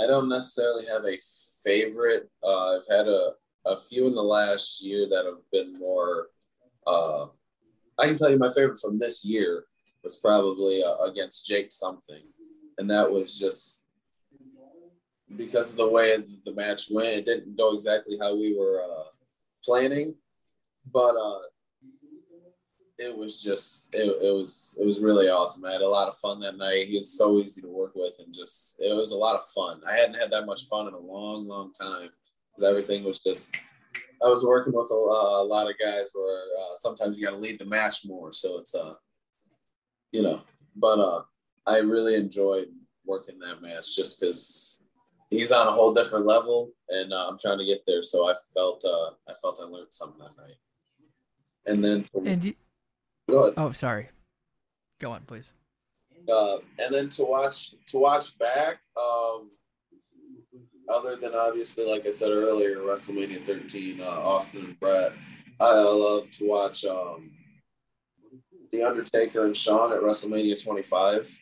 I 0.00 0.06
don't 0.06 0.28
necessarily 0.28 0.86
have 0.86 1.04
a 1.04 1.16
favorite. 1.64 2.30
Uh, 2.42 2.76
I've 2.76 2.86
had 2.88 3.08
a, 3.08 3.32
a 3.66 3.76
few 3.76 4.06
in 4.06 4.14
the 4.14 4.22
last 4.22 4.82
year 4.82 5.08
that 5.10 5.24
have 5.24 5.42
been 5.52 5.78
more 5.78 6.28
uh, 6.86 7.26
I 7.98 8.06
can 8.06 8.16
tell 8.16 8.30
you 8.30 8.38
my 8.38 8.48
favorite 8.48 8.78
from 8.78 8.98
this 8.98 9.24
year 9.24 9.64
was 10.02 10.16
probably 10.16 10.82
uh, 10.82 10.96
against 11.04 11.46
Jake 11.46 11.72
something, 11.72 12.22
and 12.78 12.88
that 12.90 13.10
was 13.10 13.36
just 13.36 13.86
because 15.36 15.72
of 15.72 15.76
the 15.76 15.88
way 15.88 16.16
the 16.44 16.54
match 16.54 16.86
went. 16.90 17.16
It 17.16 17.26
didn't 17.26 17.56
go 17.56 17.74
exactly 17.74 18.16
how 18.20 18.36
we 18.36 18.56
were 18.56 18.82
uh, 18.82 19.10
planning, 19.64 20.14
but 20.92 21.16
uh, 21.16 21.40
it 22.98 23.16
was 23.16 23.40
just 23.40 23.94
it, 23.94 24.06
it 24.22 24.34
was 24.34 24.76
it 24.80 24.84
was 24.84 25.00
really 25.00 25.28
awesome. 25.28 25.64
I 25.64 25.72
had 25.72 25.82
a 25.82 25.88
lot 25.88 26.08
of 26.08 26.16
fun 26.16 26.40
that 26.40 26.56
night. 26.56 26.88
He 26.88 26.96
was 26.96 27.16
so 27.16 27.38
easy 27.38 27.62
to 27.62 27.68
work 27.68 27.92
with, 27.94 28.14
and 28.24 28.34
just 28.34 28.80
it 28.80 28.94
was 28.94 29.12
a 29.12 29.16
lot 29.16 29.36
of 29.36 29.46
fun. 29.46 29.80
I 29.86 29.94
hadn't 29.96 30.18
had 30.18 30.30
that 30.32 30.46
much 30.46 30.66
fun 30.66 30.88
in 30.88 30.94
a 30.94 30.98
long, 30.98 31.46
long 31.46 31.72
time 31.72 32.10
because 32.50 32.68
everything 32.68 33.04
was 33.04 33.20
just. 33.20 33.56
I 34.24 34.28
was 34.28 34.44
working 34.44 34.72
with 34.72 34.88
a, 34.90 34.94
a 34.94 35.44
lot 35.44 35.70
of 35.70 35.78
guys 35.78 36.10
where 36.12 36.42
uh, 36.60 36.74
sometimes 36.74 37.16
you 37.16 37.24
got 37.24 37.34
to 37.34 37.38
lead 37.40 37.60
the 37.60 37.66
match 37.66 38.04
more, 38.04 38.32
so 38.32 38.58
it's 38.58 38.74
uh, 38.74 38.94
you 40.10 40.22
know, 40.22 40.40
but 40.74 40.98
uh, 40.98 41.22
I 41.66 41.78
really 41.78 42.16
enjoyed 42.16 42.66
working 43.06 43.38
that 43.38 43.62
match 43.62 43.94
just 43.94 44.18
because 44.18 44.82
he's 45.30 45.52
on 45.52 45.68
a 45.68 45.72
whole 45.72 45.94
different 45.94 46.26
level, 46.26 46.72
and 46.88 47.12
uh, 47.12 47.28
I'm 47.28 47.38
trying 47.38 47.58
to 47.58 47.64
get 47.64 47.82
there. 47.86 48.02
So 48.02 48.28
I 48.28 48.34
felt 48.54 48.84
uh, 48.84 49.10
I 49.28 49.34
felt 49.40 49.60
I 49.62 49.64
learned 49.66 49.86
something 49.90 50.18
that 50.18 50.34
night. 50.36 50.56
And 51.66 51.84
then 51.84 52.04
and 52.24 52.44
you, 52.44 52.54
go 53.28 53.42
ahead. 53.42 53.54
Oh, 53.56 53.72
sorry. 53.72 54.08
Go 55.00 55.12
on, 55.12 55.22
please. 55.26 55.52
Uh, 56.28 56.58
and 56.78 56.92
then 56.92 57.08
to 57.08 57.24
watch 57.24 57.74
to 57.86 57.98
watch 57.98 58.38
back, 58.38 58.78
um, 58.96 59.48
other 60.88 61.16
than 61.16 61.34
obviously, 61.34 61.90
like 61.90 62.06
I 62.06 62.10
said 62.10 62.30
earlier, 62.30 62.76
WrestleMania 62.76 63.44
13, 63.44 64.00
uh, 64.00 64.04
Austin 64.04 64.64
and 64.64 64.80
Bret, 64.80 65.12
I 65.60 65.72
love 65.72 66.30
to 66.32 66.48
watch 66.48 66.84
um, 66.84 67.30
The 68.72 68.82
Undertaker 68.82 69.44
and 69.46 69.56
Shawn 69.56 69.92
at 69.92 70.00
WrestleMania 70.00 70.62
25 70.62 71.40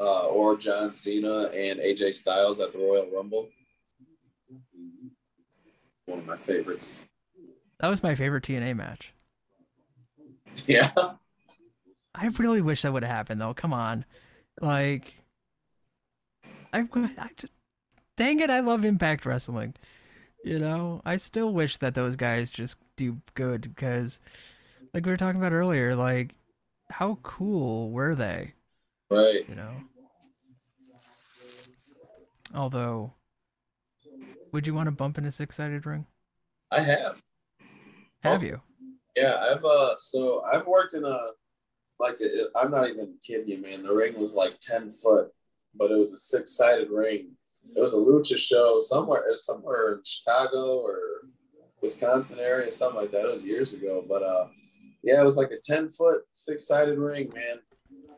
uh, 0.00 0.28
or 0.28 0.56
John 0.56 0.92
Cena 0.92 1.44
and 1.54 1.80
AJ 1.80 2.14
Styles 2.14 2.60
at 2.60 2.72
the 2.72 2.78
Royal 2.78 3.10
Rumble. 3.14 3.48
One 6.06 6.18
of 6.18 6.26
my 6.26 6.36
favorites. 6.36 7.00
That 7.80 7.88
was 7.88 8.02
my 8.02 8.14
favorite 8.14 8.44
TNA 8.44 8.76
match. 8.76 9.13
Yeah. 10.66 10.90
I 12.14 12.26
really 12.38 12.60
wish 12.62 12.82
that 12.82 12.92
would 12.92 13.02
have 13.02 13.10
happened 13.10 13.40
though. 13.40 13.54
Come 13.54 13.72
on, 13.72 14.04
like, 14.60 15.12
I, 16.72 16.80
I 16.94 17.28
just, 17.36 17.52
dang 18.16 18.40
it, 18.40 18.50
I 18.50 18.60
love 18.60 18.84
Impact 18.84 19.26
Wrestling. 19.26 19.74
You 20.44 20.58
know, 20.58 21.00
I 21.04 21.16
still 21.16 21.52
wish 21.52 21.78
that 21.78 21.94
those 21.94 22.16
guys 22.16 22.50
just 22.50 22.76
do 22.96 23.16
good 23.34 23.62
because, 23.62 24.20
like 24.92 25.04
we 25.04 25.10
were 25.10 25.16
talking 25.16 25.40
about 25.40 25.52
earlier, 25.52 25.96
like, 25.96 26.34
how 26.90 27.18
cool 27.22 27.90
were 27.90 28.14
they? 28.14 28.52
Right. 29.10 29.44
You 29.48 29.54
know. 29.56 29.72
Although, 32.54 33.12
would 34.52 34.66
you 34.66 34.74
want 34.74 34.86
to 34.86 34.92
bump 34.92 35.18
in 35.18 35.24
a 35.24 35.32
six-sided 35.32 35.84
ring? 35.86 36.06
I 36.70 36.80
have. 36.80 37.22
Have 38.22 38.42
Oh. 38.42 38.46
you? 38.46 38.60
Yeah, 39.16 39.36
I've 39.40 39.64
uh 39.64 39.96
so 39.98 40.42
I've 40.42 40.66
worked 40.66 40.94
in 40.94 41.04
a 41.04 41.18
like 42.00 42.18
I'm 42.56 42.70
not 42.70 42.88
even 42.88 43.14
kidding 43.24 43.48
you, 43.48 43.58
man. 43.58 43.82
The 43.82 43.94
ring 43.94 44.18
was 44.18 44.34
like 44.34 44.58
ten 44.60 44.90
foot, 44.90 45.28
but 45.74 45.90
it 45.90 45.98
was 45.98 46.12
a 46.12 46.16
six 46.16 46.56
sided 46.56 46.90
ring. 46.90 47.30
It 47.74 47.80
was 47.80 47.94
a 47.94 47.96
lucha 47.96 48.36
show 48.36 48.78
somewhere, 48.78 49.24
somewhere 49.36 49.94
in 49.94 50.02
Chicago 50.04 50.80
or 50.80 50.98
Wisconsin 51.80 52.38
area, 52.40 52.70
something 52.70 53.00
like 53.00 53.12
that. 53.12 53.24
It 53.24 53.32
was 53.32 53.44
years 53.44 53.74
ago, 53.74 54.04
but 54.06 54.22
uh, 54.22 54.46
yeah, 55.02 55.20
it 55.20 55.24
was 55.24 55.36
like 55.36 55.50
a 55.50 55.58
ten 55.62 55.88
foot 55.88 56.22
six 56.32 56.66
sided 56.66 56.98
ring, 56.98 57.32
man. 57.34 57.58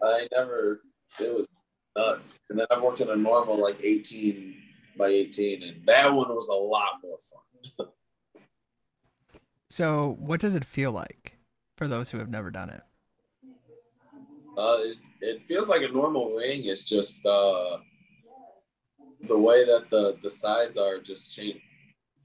I 0.03 0.29
never. 0.33 0.83
It 1.19 1.35
was 1.35 1.47
nuts. 1.97 2.41
And 2.51 2.59
then 2.59 2.67
I've 2.71 2.83
worked 2.83 3.01
in 3.01 3.11
a 3.11 3.17
normal 3.17 3.61
like 3.61 3.79
eighteen 3.83 4.57
by 4.99 5.09
eighteen, 5.09 5.63
and 5.63 5.87
that 5.87 6.13
one 6.13 6.29
was 6.29 6.49
a 6.49 6.55
lot 6.55 7.01
more 7.03 7.19
fun. 7.79 7.89
So, 9.77 10.17
what 10.19 10.41
does 10.41 10.55
it 10.55 10.65
feel 10.65 10.91
like 10.91 11.37
for 11.77 11.87
those 11.87 12.09
who 12.09 12.17
have 12.17 12.31
never 12.31 12.51
done 12.51 12.71
it? 12.71 12.81
Uh, 14.57 14.79
it, 14.79 14.97
it 15.21 15.47
feels 15.47 15.69
like 15.69 15.83
a 15.83 15.89
normal 15.89 16.31
ring. 16.31 16.63
It's 16.65 16.87
just 16.87 17.27
uh, 17.27 17.77
the 19.29 19.37
way 19.37 19.67
that 19.67 19.91
the 19.91 20.17
the 20.23 20.31
sides 20.31 20.79
are 20.79 20.99
just 20.99 21.37
change, 21.37 21.61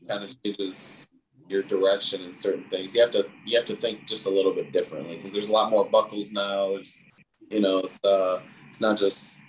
kind 0.07 0.23
of 0.23 0.41
changes 0.41 1.09
your 1.49 1.61
direction 1.61 2.21
in 2.21 2.33
certain 2.33 2.63
things. 2.69 2.95
You 2.95 3.01
have 3.01 3.11
to 3.11 3.29
you 3.45 3.57
have 3.57 3.65
to 3.65 3.75
think 3.75 4.07
just 4.07 4.27
a 4.27 4.29
little 4.29 4.53
bit 4.53 4.71
differently 4.71 5.17
because 5.17 5.33
there's 5.33 5.49
a 5.49 5.51
lot 5.51 5.71
more 5.71 5.83
buckles 5.83 6.31
now. 6.31 6.69
There's 6.69 7.03
you 7.49 7.59
know 7.59 7.79
it's 7.79 8.01
uh 8.05 8.39
it's 8.69 8.79
not 8.79 8.97
just 8.97 9.41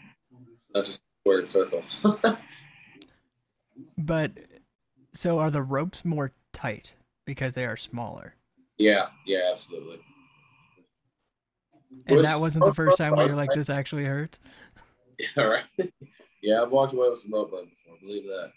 not 0.74 0.86
just 0.86 1.04
squared 1.20 1.48
circle. 1.48 1.84
But 3.96 4.32
so 5.14 5.38
are 5.38 5.52
the 5.52 5.62
ropes 5.62 6.04
more 6.04 6.32
tight 6.52 6.94
because 7.26 7.54
they 7.54 7.64
are 7.64 7.76
smaller? 7.76 8.34
yeah, 8.78 9.08
yeah, 9.26 9.48
absolutely. 9.50 10.00
And 12.06 12.16
Which- 12.16 12.26
that 12.26 12.40
wasn't 12.40 12.64
the 12.64 12.74
first 12.74 12.98
time 12.98 13.14
where 13.14 13.26
you're 13.26 13.36
like, 13.36 13.52
this 13.52 13.70
actually 13.80 14.04
hurts. 14.04 14.40
All 15.36 15.46
right. 15.46 15.64
Yeah, 16.42 16.62
I've 16.62 16.72
walked 16.72 16.92
away 16.92 17.08
with 17.08 17.18
some 17.18 17.32
rope 17.32 17.52
burn 17.52 17.66
before. 17.66 17.96
Believe 18.00 18.24
that. 18.24 18.52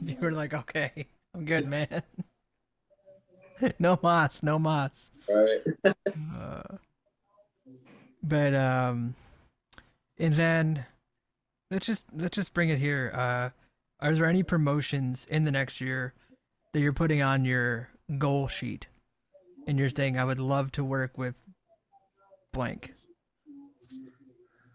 you 0.04 0.16
were 0.20 0.32
like, 0.32 0.54
okay, 0.54 1.06
I'm 1.34 1.44
good, 1.44 1.68
man. 1.68 2.02
no 3.78 3.98
moss, 4.02 4.42
no 4.42 4.58
moss. 4.58 5.10
All 5.28 5.36
right. 5.36 5.94
Uh, 6.34 6.76
but 8.22 8.54
um, 8.54 9.14
and 10.18 10.34
then 10.34 10.84
let's 11.70 11.86
just 11.86 12.06
let's 12.16 12.34
just 12.34 12.54
bring 12.54 12.70
it 12.70 12.78
here. 12.78 13.12
Uh, 13.14 13.50
are 14.04 14.14
there 14.14 14.26
any 14.26 14.42
promotions 14.42 15.26
in 15.30 15.44
the 15.44 15.52
next 15.52 15.80
year 15.80 16.14
that 16.74 16.80
you're 16.80 16.92
putting 16.92 17.22
on 17.22 17.44
your 17.44 17.88
goal 18.18 18.48
sheet, 18.48 18.88
and 19.66 19.78
you're 19.78 19.88
saying 19.88 20.18
I 20.18 20.24
would 20.24 20.40
love 20.40 20.72
to 20.72 20.84
work 20.84 21.16
with 21.16 21.36
blank? 22.52 22.92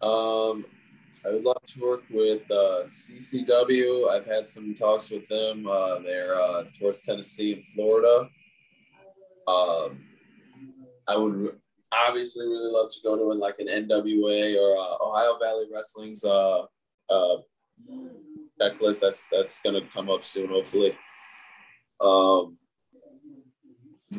Um, 0.02 0.66
I 1.26 1.34
would 1.34 1.44
love 1.44 1.62
to 1.68 1.80
work 1.82 2.04
with 2.10 2.50
uh, 2.50 2.86
CCW. 2.86 4.10
I've 4.10 4.26
had 4.26 4.48
some 4.48 4.74
talks 4.74 5.12
with 5.12 5.28
them. 5.28 5.68
Uh, 5.68 6.00
they're 6.00 6.40
uh, 6.40 6.64
towards 6.80 7.06
Tennessee 7.06 7.52
and 7.52 7.66
Florida. 7.66 8.30
Um, 9.46 10.00
I 11.06 11.18
would 11.18 11.58
obviously 11.92 12.48
really 12.48 12.72
love 12.72 12.90
to 12.92 13.00
go 13.04 13.18
to 13.18 13.24
like 13.38 13.60
an 13.60 13.68
NWA 13.68 14.56
or 14.56 14.78
uh, 14.78 15.06
Ohio 15.06 15.38
Valley 15.38 15.66
Wrestling's 15.74 16.24
uh, 16.24 16.62
uh, 17.10 17.38
checklist. 18.62 19.02
That's 19.02 19.28
that's 19.28 19.62
gonna 19.62 19.82
come 19.94 20.10
up 20.10 20.24
soon, 20.24 20.48
hopefully. 20.48 20.98
Um, 22.02 22.58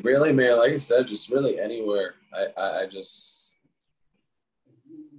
really, 0.02 0.32
man, 0.32 0.58
like 0.58 0.72
I 0.72 0.76
said, 0.76 1.08
just 1.08 1.30
really 1.30 1.58
anywhere. 1.58 2.14
I, 2.34 2.46
I, 2.56 2.80
I 2.80 2.86
just 2.86 3.58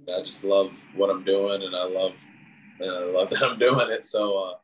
I 0.08 0.20
just 0.20 0.44
love 0.44 0.84
what 0.94 1.10
I'm 1.10 1.24
doing, 1.24 1.62
and 1.62 1.76
I 1.76 1.84
love, 1.84 2.24
and 2.80 2.90
I 2.90 3.04
love 3.04 3.30
that 3.30 3.42
I'm 3.42 3.58
doing 3.58 3.90
it. 3.90 4.04
So 4.04 4.38
uh, 4.38 4.54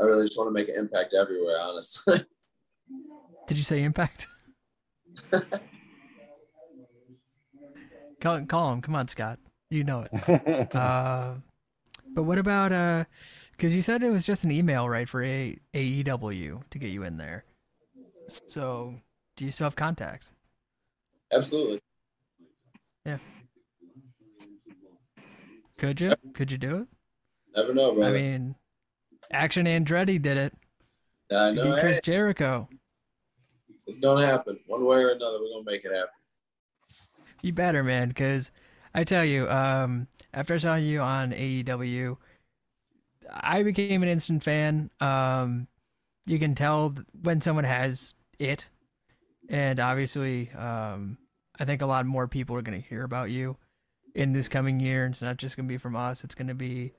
I 0.00 0.04
really 0.04 0.26
just 0.26 0.38
want 0.38 0.48
to 0.48 0.52
make 0.52 0.68
an 0.68 0.76
impact 0.76 1.14
everywhere. 1.14 1.58
Honestly, 1.60 2.18
Did 3.46 3.58
you 3.58 3.64
say 3.64 3.82
impact? 3.82 4.28
call, 8.20 8.44
call 8.46 8.72
him. 8.72 8.82
Come 8.82 8.94
on, 8.94 9.08
Scott. 9.08 9.38
You 9.70 9.84
know 9.84 10.06
it. 10.10 10.68
Uh, 10.74 11.34
but 12.14 12.22
what 12.22 12.38
about 12.38 12.72
uh? 12.72 13.04
Because 13.52 13.74
you 13.74 13.82
said 13.82 14.02
it 14.02 14.10
was 14.10 14.24
just 14.24 14.44
an 14.44 14.50
email, 14.50 14.88
right, 14.88 15.08
for 15.08 15.22
a 15.22 15.58
AEW 15.74 16.62
to 16.70 16.78
get 16.78 16.90
you 16.90 17.02
in 17.02 17.16
there. 17.16 17.44
So, 18.28 18.94
do 19.36 19.44
you 19.44 19.52
still 19.52 19.66
have 19.66 19.76
contact? 19.76 20.30
absolutely. 21.32 21.80
Yeah. 23.04 23.18
Could 25.78 26.00
you? 26.00 26.14
Could 26.34 26.50
you 26.50 26.58
do 26.58 26.76
it? 26.76 26.88
Never 27.56 27.74
know, 27.74 27.94
bro. 27.94 28.06
I 28.06 28.12
mean, 28.12 28.54
Action 29.30 29.66
Andretti 29.66 30.20
did 30.20 30.36
it. 30.36 30.54
I 31.30 31.50
know 31.52 31.74
beat 31.74 31.80
Chris 31.80 31.96
hey, 31.96 32.00
Jericho. 32.04 32.68
it's 33.86 34.00
gonna 34.00 34.26
happen 34.26 34.58
one 34.66 34.84
way 34.84 34.96
or 34.98 35.10
another. 35.10 35.38
We're 35.40 35.50
gonna 35.50 35.64
make 35.64 35.84
it 35.84 35.94
happen. 35.94 36.10
You 37.42 37.52
better, 37.52 37.84
man, 37.84 38.08
because 38.08 38.50
I 38.94 39.04
tell 39.04 39.24
you, 39.24 39.48
um, 39.48 40.08
after 40.34 40.54
I 40.54 40.58
saw 40.58 40.74
you 40.74 41.00
on 41.00 41.32
AEW, 41.32 42.16
I 43.30 43.62
became 43.62 44.02
an 44.02 44.08
instant 44.08 44.42
fan. 44.42 44.90
Um, 45.00 45.68
you 46.26 46.38
can 46.38 46.54
tell 46.54 46.94
when 47.22 47.40
someone 47.40 47.64
has 47.64 48.14
it, 48.38 48.66
and 49.48 49.80
obviously, 49.80 50.50
um, 50.52 51.18
I 51.58 51.64
think 51.64 51.82
a 51.82 51.86
lot 51.86 52.06
more 52.06 52.28
people 52.28 52.56
are 52.56 52.62
going 52.62 52.80
to 52.80 52.88
hear 52.88 53.04
about 53.04 53.30
you 53.30 53.56
in 54.14 54.32
this 54.32 54.48
coming 54.48 54.80
year. 54.80 55.06
It's 55.06 55.22
not 55.22 55.36
just 55.36 55.56
going 55.56 55.66
to 55.66 55.72
be 55.72 55.78
from 55.78 55.96
us; 55.96 56.24
it's 56.24 56.34
going 56.34 56.48
to 56.48 56.54
be 56.54 56.92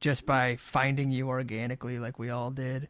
just 0.00 0.26
by 0.26 0.56
finding 0.56 1.10
you 1.10 1.28
organically, 1.28 1.98
like 1.98 2.18
we 2.18 2.30
all 2.30 2.50
did. 2.50 2.88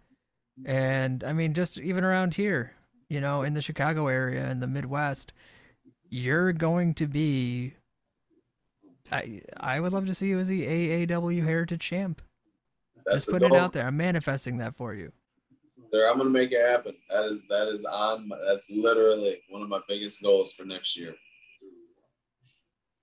And 0.64 1.22
I 1.24 1.32
mean, 1.32 1.55
just 1.55 1.78
even 1.78 2.05
around 2.05 2.34
here, 2.34 2.72
you 3.09 3.20
know, 3.20 3.42
in 3.42 3.55
the 3.55 3.62
Chicago 3.62 4.09
area 4.09 4.45
and 4.45 4.62
the 4.62 4.66
Midwest, 4.66 5.32
you're 6.09 6.53
going 6.53 6.95
to 6.95 7.07
be. 7.07 7.74
I 9.12 9.42
I 9.57 9.80
would 9.80 9.92
love 9.92 10.07
to 10.07 10.14
see 10.14 10.28
you 10.28 10.38
as 10.38 10.49
the 10.49 10.62
AAW 10.62 11.45
Heritage 11.45 11.80
Champ. 11.80 12.22
That's 13.05 13.18
Just 13.18 13.26
the 13.26 13.32
put 13.32 13.42
it 13.42 13.53
out 13.53 13.72
there. 13.72 13.86
I'm 13.86 13.97
manifesting 13.97 14.59
that 14.59 14.76
for 14.76 14.95
you. 14.95 15.12
Sir, 15.95 16.11
I'm 16.11 16.18
gonna 16.18 16.28
make 16.28 16.51
it 16.51 16.61
happen. 16.61 16.97
That 17.09 17.24
is 17.24 17.47
that 17.47 17.68
is 17.68 17.84
on. 17.84 18.26
My, 18.26 18.36
that's 18.45 18.68
literally 18.68 19.40
one 19.49 19.62
of 19.62 19.68
my 19.68 19.78
biggest 19.88 20.20
goals 20.24 20.53
for 20.53 20.64
next 20.64 20.97
year. 20.97 21.14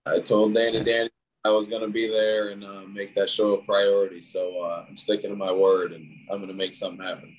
I 0.06 0.20
told 0.20 0.54
Danny 0.56 0.84
Danny 0.84 1.10
I 1.46 1.52
was 1.52 1.70
gonna 1.70 1.88
be 1.88 2.10
there 2.10 2.50
and 2.50 2.66
uh, 2.66 2.82
make 2.82 3.16
that 3.16 3.30
show 3.30 3.54
a 3.54 3.64
priority. 3.64 4.20
So 4.20 4.62
uh, 4.62 4.84
I'm 4.89 4.98
sticking 4.98 5.30
to 5.30 5.38
my 5.38 5.54
word, 5.54 5.94
and 5.94 6.06
I'm 6.30 6.42
gonna 6.42 6.52
make 6.52 6.74
something 6.74 7.02
happen. 7.02 7.34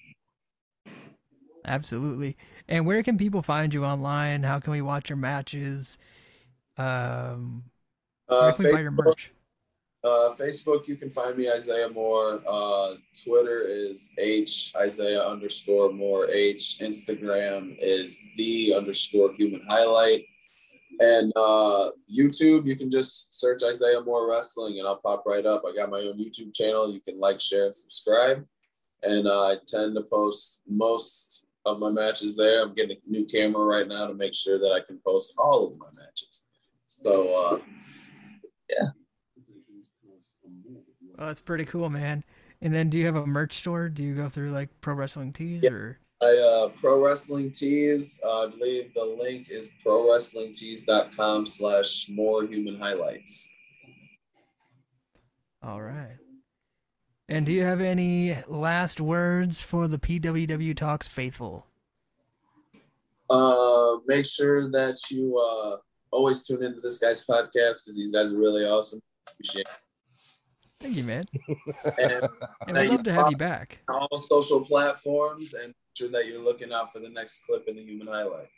Absolutely. 1.66 2.38
And 2.66 2.86
where 2.86 3.02
can 3.02 3.18
people 3.18 3.42
find 3.42 3.74
you 3.74 3.84
online? 3.84 4.44
How 4.44 4.58
can 4.58 4.72
we 4.72 4.80
watch 4.80 5.10
your 5.10 5.18
matches? 5.18 5.98
Um, 6.78 7.64
where 8.26 8.40
Uh, 8.40 8.52
can 8.52 8.64
we 8.64 8.72
buy 8.72 8.80
your 8.80 8.90
merch? 8.90 9.32
Uh, 10.04 10.34
Facebook, 10.38 10.88
you 10.88 10.96
can 10.96 11.10
find 11.10 11.36
me 11.36 11.50
Isaiah 11.50 11.88
Moore. 11.88 12.42
Uh, 12.46 12.94
Twitter 13.24 13.62
is 13.66 14.12
H 14.18 14.72
Isaiah 14.76 15.22
underscore 15.22 15.92
Moore 15.92 16.28
H. 16.28 16.78
Instagram 16.80 17.76
is 17.78 18.20
the 18.36 18.74
underscore 18.76 19.32
human 19.34 19.62
highlight. 19.68 20.24
And 21.00 21.32
uh, 21.36 21.90
YouTube, 22.12 22.66
you 22.66 22.76
can 22.76 22.90
just 22.90 23.32
search 23.32 23.62
Isaiah 23.62 24.00
Moore 24.00 24.28
Wrestling 24.28 24.78
and 24.78 24.86
I'll 24.86 25.00
pop 25.00 25.24
right 25.24 25.46
up. 25.46 25.62
I 25.66 25.74
got 25.74 25.90
my 25.90 26.00
own 26.00 26.18
YouTube 26.18 26.54
channel. 26.54 26.92
You 26.92 27.00
can 27.00 27.18
like, 27.18 27.40
share, 27.40 27.66
and 27.66 27.74
subscribe. 27.74 28.44
And 29.02 29.28
I 29.28 29.56
tend 29.66 29.94
to 29.94 30.02
post 30.02 30.60
most 30.68 31.44
of 31.64 31.78
my 31.78 31.90
matches 31.90 32.36
there. 32.36 32.62
I'm 32.62 32.74
getting 32.74 32.96
a 32.96 33.10
new 33.10 33.24
camera 33.24 33.64
right 33.64 33.88
now 33.88 34.06
to 34.06 34.14
make 34.14 34.34
sure 34.34 34.58
that 34.58 34.72
I 34.72 34.80
can 34.80 35.00
post 35.06 35.34
all 35.38 35.68
of 35.68 35.78
my 35.78 35.86
matches. 35.96 36.44
So, 36.88 37.34
uh, 37.34 37.58
Oh, 41.18 41.26
that's 41.26 41.40
pretty 41.40 41.64
cool, 41.64 41.88
man. 41.88 42.24
And 42.60 42.72
then 42.74 42.88
do 42.90 42.98
you 42.98 43.06
have 43.06 43.16
a 43.16 43.26
merch 43.26 43.54
store? 43.54 43.88
Do 43.88 44.02
you 44.04 44.14
go 44.14 44.28
through 44.28 44.52
like 44.52 44.68
Pro 44.80 44.94
Wrestling 44.94 45.32
Tees 45.32 45.62
Yeah. 45.64 45.70
or 45.70 45.98
I 46.22 46.36
uh 46.36 46.68
pro 46.78 47.04
wrestling 47.04 47.50
tees. 47.50 48.20
Uh, 48.24 48.44
I 48.44 48.46
believe 48.46 48.94
the 48.94 49.16
link 49.20 49.48
is 49.50 49.70
pro 49.82 50.08
wrestling 50.08 50.52
tees.com 50.54 51.46
slash 51.46 52.06
Moore 52.08 52.44
human 52.44 52.78
highlights. 52.78 53.48
all 55.64 55.82
right. 55.82 56.16
And 57.28 57.44
do 57.46 57.50
you 57.52 57.62
have 57.64 57.80
any 57.80 58.36
last 58.46 59.00
words 59.00 59.60
for 59.60 59.88
the 59.88 59.98
PWW 59.98 60.76
Talks 60.76 61.08
faithful? 61.08 61.66
Uh 63.28 63.96
make 64.06 64.26
sure 64.26 64.70
that 64.70 64.98
you 65.10 65.36
uh 65.38 65.76
always 66.12 66.46
tune 66.46 66.62
into 66.62 66.80
this 66.80 66.98
guy's 66.98 67.24
podcast 67.26 67.82
because 67.84 67.96
these 67.96 68.12
guys 68.12 68.32
are 68.32 68.38
really 68.38 68.64
awesome. 68.64 69.00
Appreciate 69.28 69.66
Thank 70.82 70.96
you, 70.96 71.04
man. 71.04 71.24
it. 71.36 72.30
And 72.66 72.76
And 72.76 72.76
we'd 72.76 72.90
love 72.90 73.02
to 73.04 73.12
have 73.12 73.30
you 73.30 73.36
back. 73.36 73.78
all 73.88 74.18
social 74.18 74.60
platforms 74.64 75.54
and 75.54 75.72
sure 75.96 76.08
that 76.10 76.26
you're 76.26 76.42
looking 76.42 76.72
out 76.72 76.92
for 76.92 76.98
the 76.98 77.08
next 77.08 77.44
clip 77.46 77.68
in 77.68 77.76
the 77.76 77.82
human 77.82 78.06
highlight. 78.08 78.48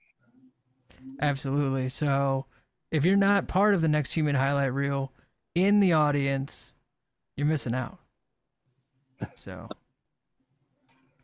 Absolutely. 1.21 1.89
So 1.89 2.47
if 2.91 3.05
you're 3.05 3.17
not 3.17 3.49
part 3.49 3.75
of 3.75 3.83
the 3.83 3.89
next 3.89 4.15
human 4.15 4.35
highlight 4.35 4.73
reel 4.73 5.13
in 5.55 5.81
the 5.81 5.93
audience, 5.93 6.73
you're 7.37 7.47
missing 7.47 7.75
out. 7.75 7.99
So 9.35 9.69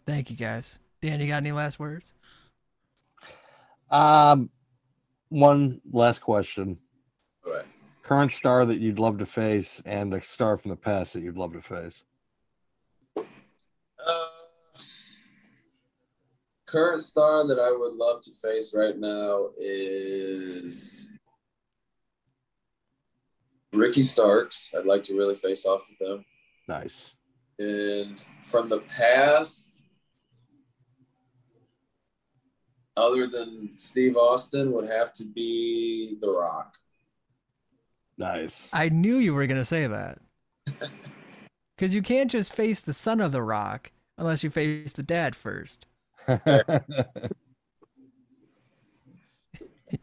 thank 0.06 0.30
you 0.30 0.36
guys. 0.36 0.78
Dan, 1.00 1.20
you 1.20 1.28
got 1.28 1.36
any 1.38 1.52
last 1.52 1.78
words? 1.78 2.12
Um, 3.90 4.50
one 5.28 5.80
last 5.90 6.20
question: 6.20 6.78
All 7.46 7.52
right. 7.52 7.64
Current 8.10 8.32
star 8.32 8.66
that 8.66 8.80
you'd 8.80 8.98
love 8.98 9.18
to 9.18 9.26
face, 9.26 9.80
and 9.86 10.12
a 10.12 10.20
star 10.20 10.58
from 10.58 10.70
the 10.70 10.76
past 10.76 11.12
that 11.12 11.22
you'd 11.22 11.36
love 11.36 11.52
to 11.52 11.62
face. 11.62 12.02
Uh, 13.16 14.26
current 16.66 17.00
star 17.02 17.46
that 17.46 17.60
I 17.60 17.70
would 17.70 17.94
love 17.94 18.20
to 18.22 18.32
face 18.32 18.74
right 18.74 18.98
now 18.98 19.50
is 19.56 21.08
Ricky 23.72 24.02
Starks. 24.02 24.74
I'd 24.76 24.86
like 24.86 25.04
to 25.04 25.16
really 25.16 25.36
face 25.36 25.64
off 25.64 25.88
with 25.88 26.10
him. 26.10 26.24
Nice. 26.66 27.12
And 27.60 28.24
from 28.42 28.68
the 28.68 28.80
past, 28.80 29.84
other 32.96 33.28
than 33.28 33.74
Steve 33.76 34.16
Austin, 34.16 34.72
would 34.72 34.90
have 34.90 35.12
to 35.12 35.24
be 35.24 36.18
The 36.20 36.28
Rock. 36.28 36.76
Nice. 38.20 38.68
I 38.70 38.90
knew 38.90 39.16
you 39.16 39.32
were 39.32 39.46
going 39.46 39.58
to 39.58 39.64
say 39.64 39.86
that. 39.86 40.18
Because 41.76 41.94
you 41.94 42.02
can't 42.02 42.30
just 42.30 42.52
face 42.52 42.82
the 42.82 42.92
son 42.92 43.22
of 43.22 43.32
the 43.32 43.40
rock 43.42 43.90
unless 44.18 44.44
you 44.44 44.50
face 44.50 44.92
the 44.92 45.02
dad 45.02 45.34
first. 45.34 45.86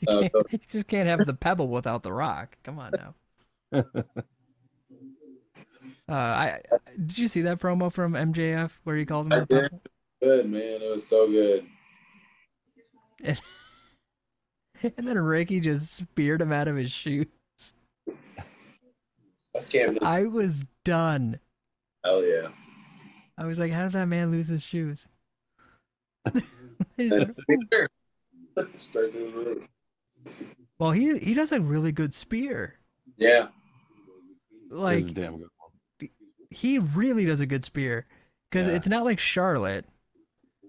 You, 0.02 0.30
you 0.52 0.60
just 0.68 0.88
can't 0.88 1.08
have 1.08 1.26
the 1.26 1.34
pebble 1.34 1.70
without 1.70 2.04
the 2.04 2.12
rock. 2.12 2.58
Come 2.64 2.78
on 2.80 2.92
now. 3.72 3.84
Uh, 6.10 6.14
I 6.14 6.62
did 7.06 7.18
you 7.18 7.28
see 7.28 7.42
that 7.42 7.60
promo 7.60 7.92
from 7.92 8.14
MJF 8.14 8.72
where 8.84 8.96
he 8.96 9.06
called 9.06 9.32
him. 9.32 9.46
Good, 9.46 10.50
man. 10.50 10.82
It 10.82 10.90
was 10.90 11.06
so 11.06 11.28
good. 11.28 11.66
And 14.84 15.08
then 15.08 15.18
Ricky 15.18 15.60
just 15.60 15.94
speared 15.96 16.42
him 16.42 16.52
out 16.54 16.68
of 16.68 16.76
his 16.76 16.92
shoe. 16.92 17.26
I 19.56 19.60
can't. 19.70 20.04
I 20.04 20.26
was 20.26 20.66
done. 20.84 21.40
Hell 22.04 22.24
yeah. 22.24 22.48
I 23.38 23.46
was 23.46 23.60
like, 23.60 23.72
how 23.72 23.84
did 23.84 23.94
that 23.94 24.06
man 24.08 24.32
lose 24.32 24.48
his 24.48 24.64
shoes? 24.64 25.08
He 26.98 27.10
just 27.10 27.32
went, 27.48 27.90
Straight 28.76 29.12
through 29.14 29.32
the 29.32 29.38
roof. 29.38 30.44
well, 30.80 30.92
he 30.92 31.18
he 31.20 31.34
does 31.34 31.52
a 31.52 31.62
really 31.62 31.92
good 31.92 32.14
spear. 32.14 32.76
Yeah. 33.18 33.48
It 34.70 34.74
was 34.74 34.80
a 34.82 34.84
Like 34.84 35.14
damn 35.14 35.38
good 35.38 35.48
one. 35.58 36.10
he 36.50 36.80
really 36.80 37.26
does 37.26 37.40
a 37.40 37.46
good 37.46 37.64
spear 37.64 38.06
because 38.50 38.68
Yeah. 38.68 38.74
it's 38.76 38.90
not 38.90 39.06
like 39.06 39.20
Charlotte. 39.20 39.86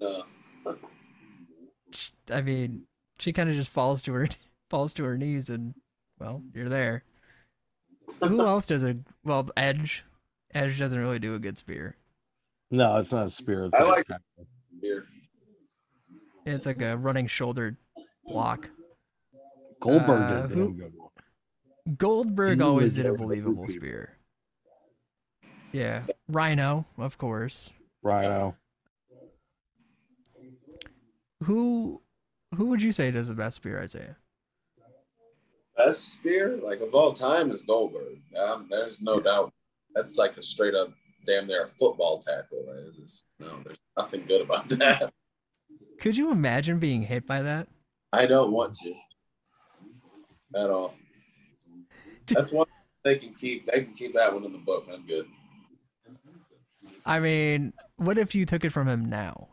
No. 0.00 0.24
I 2.30 2.42
mean, 2.42 2.82
she 3.18 3.32
kind 3.32 3.48
of 3.48 3.56
just 3.56 3.70
falls 3.70 4.02
to 4.02 4.12
her 4.12 4.28
falls 4.70 4.92
to 4.94 5.04
her 5.04 5.16
knees 5.16 5.48
and 5.50 5.74
well, 6.18 6.42
you're 6.54 6.68
there. 6.68 7.04
Who 8.26 8.40
else 8.40 8.66
does 8.66 8.84
a 8.84 8.96
well? 9.24 9.48
Edge. 9.56 10.04
Edge 10.54 10.78
doesn't 10.78 10.98
really 10.98 11.18
do 11.18 11.34
a 11.34 11.38
good 11.38 11.58
spear. 11.58 11.96
No, 12.70 12.96
it's 12.96 13.12
not 13.12 13.26
a 13.26 13.30
spear. 13.30 13.66
It's 13.66 13.78
I 13.78 13.82
a- 13.84 13.86
like- 13.86 14.06
Beer. 14.80 15.06
It's 16.46 16.66
like 16.66 16.80
a 16.80 16.96
running 16.96 17.26
shoulder 17.26 17.76
block. 18.24 18.68
Goldberg 19.80 20.20
Uh, 20.22 20.46
did 20.46 20.52
a 20.52 20.54
who- 20.54 20.74
good 20.74 20.92
one. 20.96 21.10
Goldberg 21.96 22.60
always 22.60 22.94
did 22.94 23.06
a 23.06 23.12
a 23.12 23.16
believable 23.16 23.66
spear. 23.68 24.16
spear. 25.40 25.50
Yeah, 25.72 26.02
Rhino, 26.28 26.86
of 26.96 27.18
course. 27.18 27.70
Rhino. 28.02 28.56
Who 31.44 32.00
who 32.54 32.66
would 32.66 32.80
you 32.82 32.92
say 32.92 33.10
does 33.10 33.28
the 33.28 33.34
best 33.34 33.56
spear, 33.56 33.80
Isaiah? 33.82 34.16
Best 35.78 36.12
spear, 36.14 36.58
like 36.60 36.80
of 36.80 36.92
all 36.94 37.12
time, 37.12 37.52
is 37.52 37.62
Goldberg. 37.62 38.18
Um, 38.36 38.66
there's 38.68 39.00
no 39.00 39.20
doubt. 39.20 39.52
That's 39.94 40.18
like 40.18 40.36
a 40.36 40.42
straight 40.42 40.74
up, 40.74 40.92
damn 41.24 41.46
near 41.46 41.66
football 41.66 42.18
tackle. 42.18 42.64
Just, 43.00 43.26
no, 43.38 43.60
there's 43.64 43.78
nothing 43.96 44.24
good 44.26 44.42
about 44.42 44.68
that. 44.70 45.12
Could 46.00 46.16
you 46.16 46.32
imagine 46.32 46.80
being 46.80 47.02
hit 47.02 47.26
by 47.26 47.42
that? 47.42 47.68
I 48.12 48.26
don't 48.26 48.50
want 48.50 48.74
to 48.82 48.92
at 50.56 50.68
all. 50.68 50.94
That's 52.26 52.52
one 52.52 52.66
they 53.04 53.16
can 53.16 53.34
keep. 53.34 53.66
They 53.66 53.84
can 53.84 53.94
keep 53.94 54.14
that 54.14 54.34
one 54.34 54.44
in 54.44 54.52
the 54.52 54.58
book. 54.58 54.86
I'm 54.92 55.06
good. 55.06 55.26
I 57.06 57.20
mean, 57.20 57.72
what 57.96 58.18
if 58.18 58.34
you 58.34 58.44
took 58.44 58.64
it 58.64 58.70
from 58.70 58.88
him 58.88 59.08
now? 59.08 59.48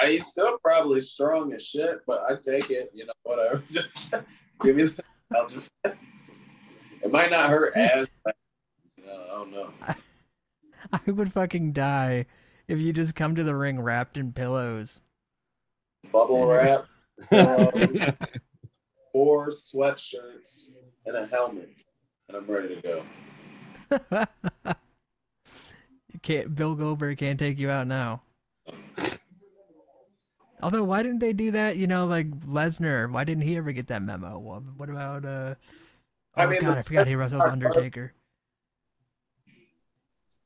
I 0.00 0.08
he's 0.08 0.26
still 0.26 0.58
probably 0.58 1.00
strong 1.00 1.52
as 1.52 1.64
shit, 1.64 2.00
but 2.06 2.20
I 2.28 2.34
take 2.34 2.70
it. 2.70 2.90
You 2.94 3.06
know, 3.06 3.12
whatever. 3.22 3.62
Just 3.70 4.14
give 4.62 4.76
me. 4.76 4.84
The, 4.84 5.02
I'll 5.34 5.46
just. 5.46 5.70
It 5.84 7.10
might 7.10 7.30
not 7.30 7.50
hurt 7.50 7.72
as. 7.76 8.06
You 8.96 9.06
know, 9.06 9.12
I 9.12 9.28
don't 9.28 9.52
know. 9.52 9.70
I 10.92 11.10
would 11.10 11.32
fucking 11.32 11.72
die 11.72 12.26
if 12.68 12.80
you 12.80 12.92
just 12.92 13.14
come 13.14 13.34
to 13.34 13.44
the 13.44 13.54
ring 13.54 13.80
wrapped 13.80 14.16
in 14.16 14.32
pillows. 14.32 15.00
Bubble 16.12 16.46
wrap, 16.46 16.84
pillow, 17.30 17.72
four 19.12 19.48
sweatshirts, 19.48 20.70
and 21.06 21.16
a 21.16 21.26
helmet, 21.26 21.82
and 22.28 22.36
I'm 22.36 22.46
ready 22.46 22.76
to 22.76 22.82
go. 22.82 24.26
You 26.12 26.20
can't 26.20 26.54
Bill 26.54 26.74
Goldberg 26.74 27.18
can't 27.18 27.38
take 27.38 27.58
you 27.58 27.68
out 27.68 27.86
now. 27.86 28.22
Although, 30.62 30.84
why 30.84 31.02
didn't 31.02 31.18
they 31.18 31.32
do 31.32 31.50
that? 31.52 31.76
You 31.76 31.86
know, 31.86 32.06
like 32.06 32.30
Lesnar. 32.40 33.10
Why 33.10 33.24
didn't 33.24 33.44
he 33.44 33.56
ever 33.56 33.72
get 33.72 33.88
that 33.88 34.02
memo? 34.02 34.38
What 34.76 34.88
about 34.88 35.24
uh? 35.24 35.54
Oh 36.36 36.42
I 36.42 36.46
mean, 36.46 36.60
God, 36.60 36.78
I 36.78 36.82
forgot 36.82 37.06
he 37.06 37.14
wrestled 37.14 37.42
Undertaker. 37.42 38.12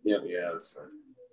Yeah, 0.02 0.18
yeah, 0.24 0.50
that's 0.52 0.74
right. 0.78 0.86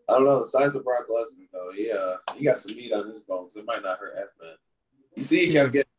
I 0.10 0.14
don't 0.14 0.26
know 0.26 0.40
the 0.40 0.46
size 0.46 0.76
of 0.76 0.84
Brock 0.84 1.08
Lesnar 1.10 1.48
though. 1.52 1.72
He 1.76 1.92
uh 1.92 2.16
he 2.36 2.46
got 2.46 2.58
some 2.58 2.76
meat 2.76 2.92
on 2.94 3.08
his 3.08 3.22
bones. 3.22 3.56
It 3.56 3.66
might 3.66 3.84
not 3.84 4.00
hurt 4.00 4.14
F 4.18 4.30
man. 4.42 4.56
You 5.16 5.24
see, 5.24 5.46
he 5.48 5.54
kept 5.54 5.74
getting 5.74 5.92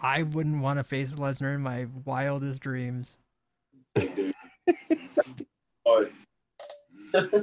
I 0.00 0.22
wouldn't 0.22 0.62
want 0.62 0.78
to 0.78 0.84
face 0.84 1.10
Lesnar 1.10 1.54
in 1.54 1.62
my 1.62 1.86
wildest 2.04 2.60
dreams. 2.60 3.16
dude. 3.94 4.34
oh, 5.86 6.06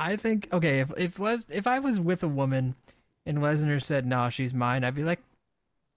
I 0.00 0.16
think 0.16 0.48
okay, 0.50 0.80
if 0.80 0.90
if 0.96 1.18
Les 1.18 1.46
if 1.50 1.66
I 1.66 1.78
was 1.78 2.00
with 2.00 2.22
a 2.22 2.28
woman 2.28 2.74
and 3.26 3.38
Lesnar 3.38 3.82
said 3.82 4.06
no, 4.06 4.30
she's 4.30 4.54
mine, 4.54 4.82
I'd 4.82 4.94
be 4.94 5.04
like, 5.04 5.20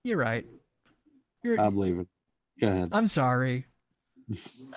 you're 0.04 0.18
right. 0.18 0.46
You're, 1.42 1.60
I 1.60 1.70
believe 1.70 2.00
it. 2.00 2.08
Go 2.60 2.68
ahead. 2.68 2.90
I'm 2.92 3.08
sorry. 3.08 3.66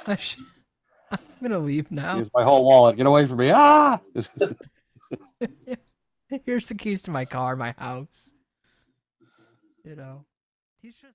I 0.07 0.17
sh- 0.17 0.39
I'm 1.11 1.19
gonna 1.43 1.59
leave 1.59 1.91
now. 1.91 2.17
Here's 2.17 2.33
my 2.33 2.45
whole 2.45 2.65
wallet. 2.65 2.97
Get 2.97 3.07
away 3.07 3.27
from 3.27 3.39
me. 3.39 3.51
Ah! 3.53 3.99
Here's 6.45 6.69
the 6.69 6.75
keys 6.75 7.03
to 7.03 7.11
my 7.11 7.25
car, 7.25 7.57
my 7.57 7.75
house. 7.79 8.31
You 9.85 9.97
know, 9.97 10.25
he's 10.81 10.97
just. 10.97 11.15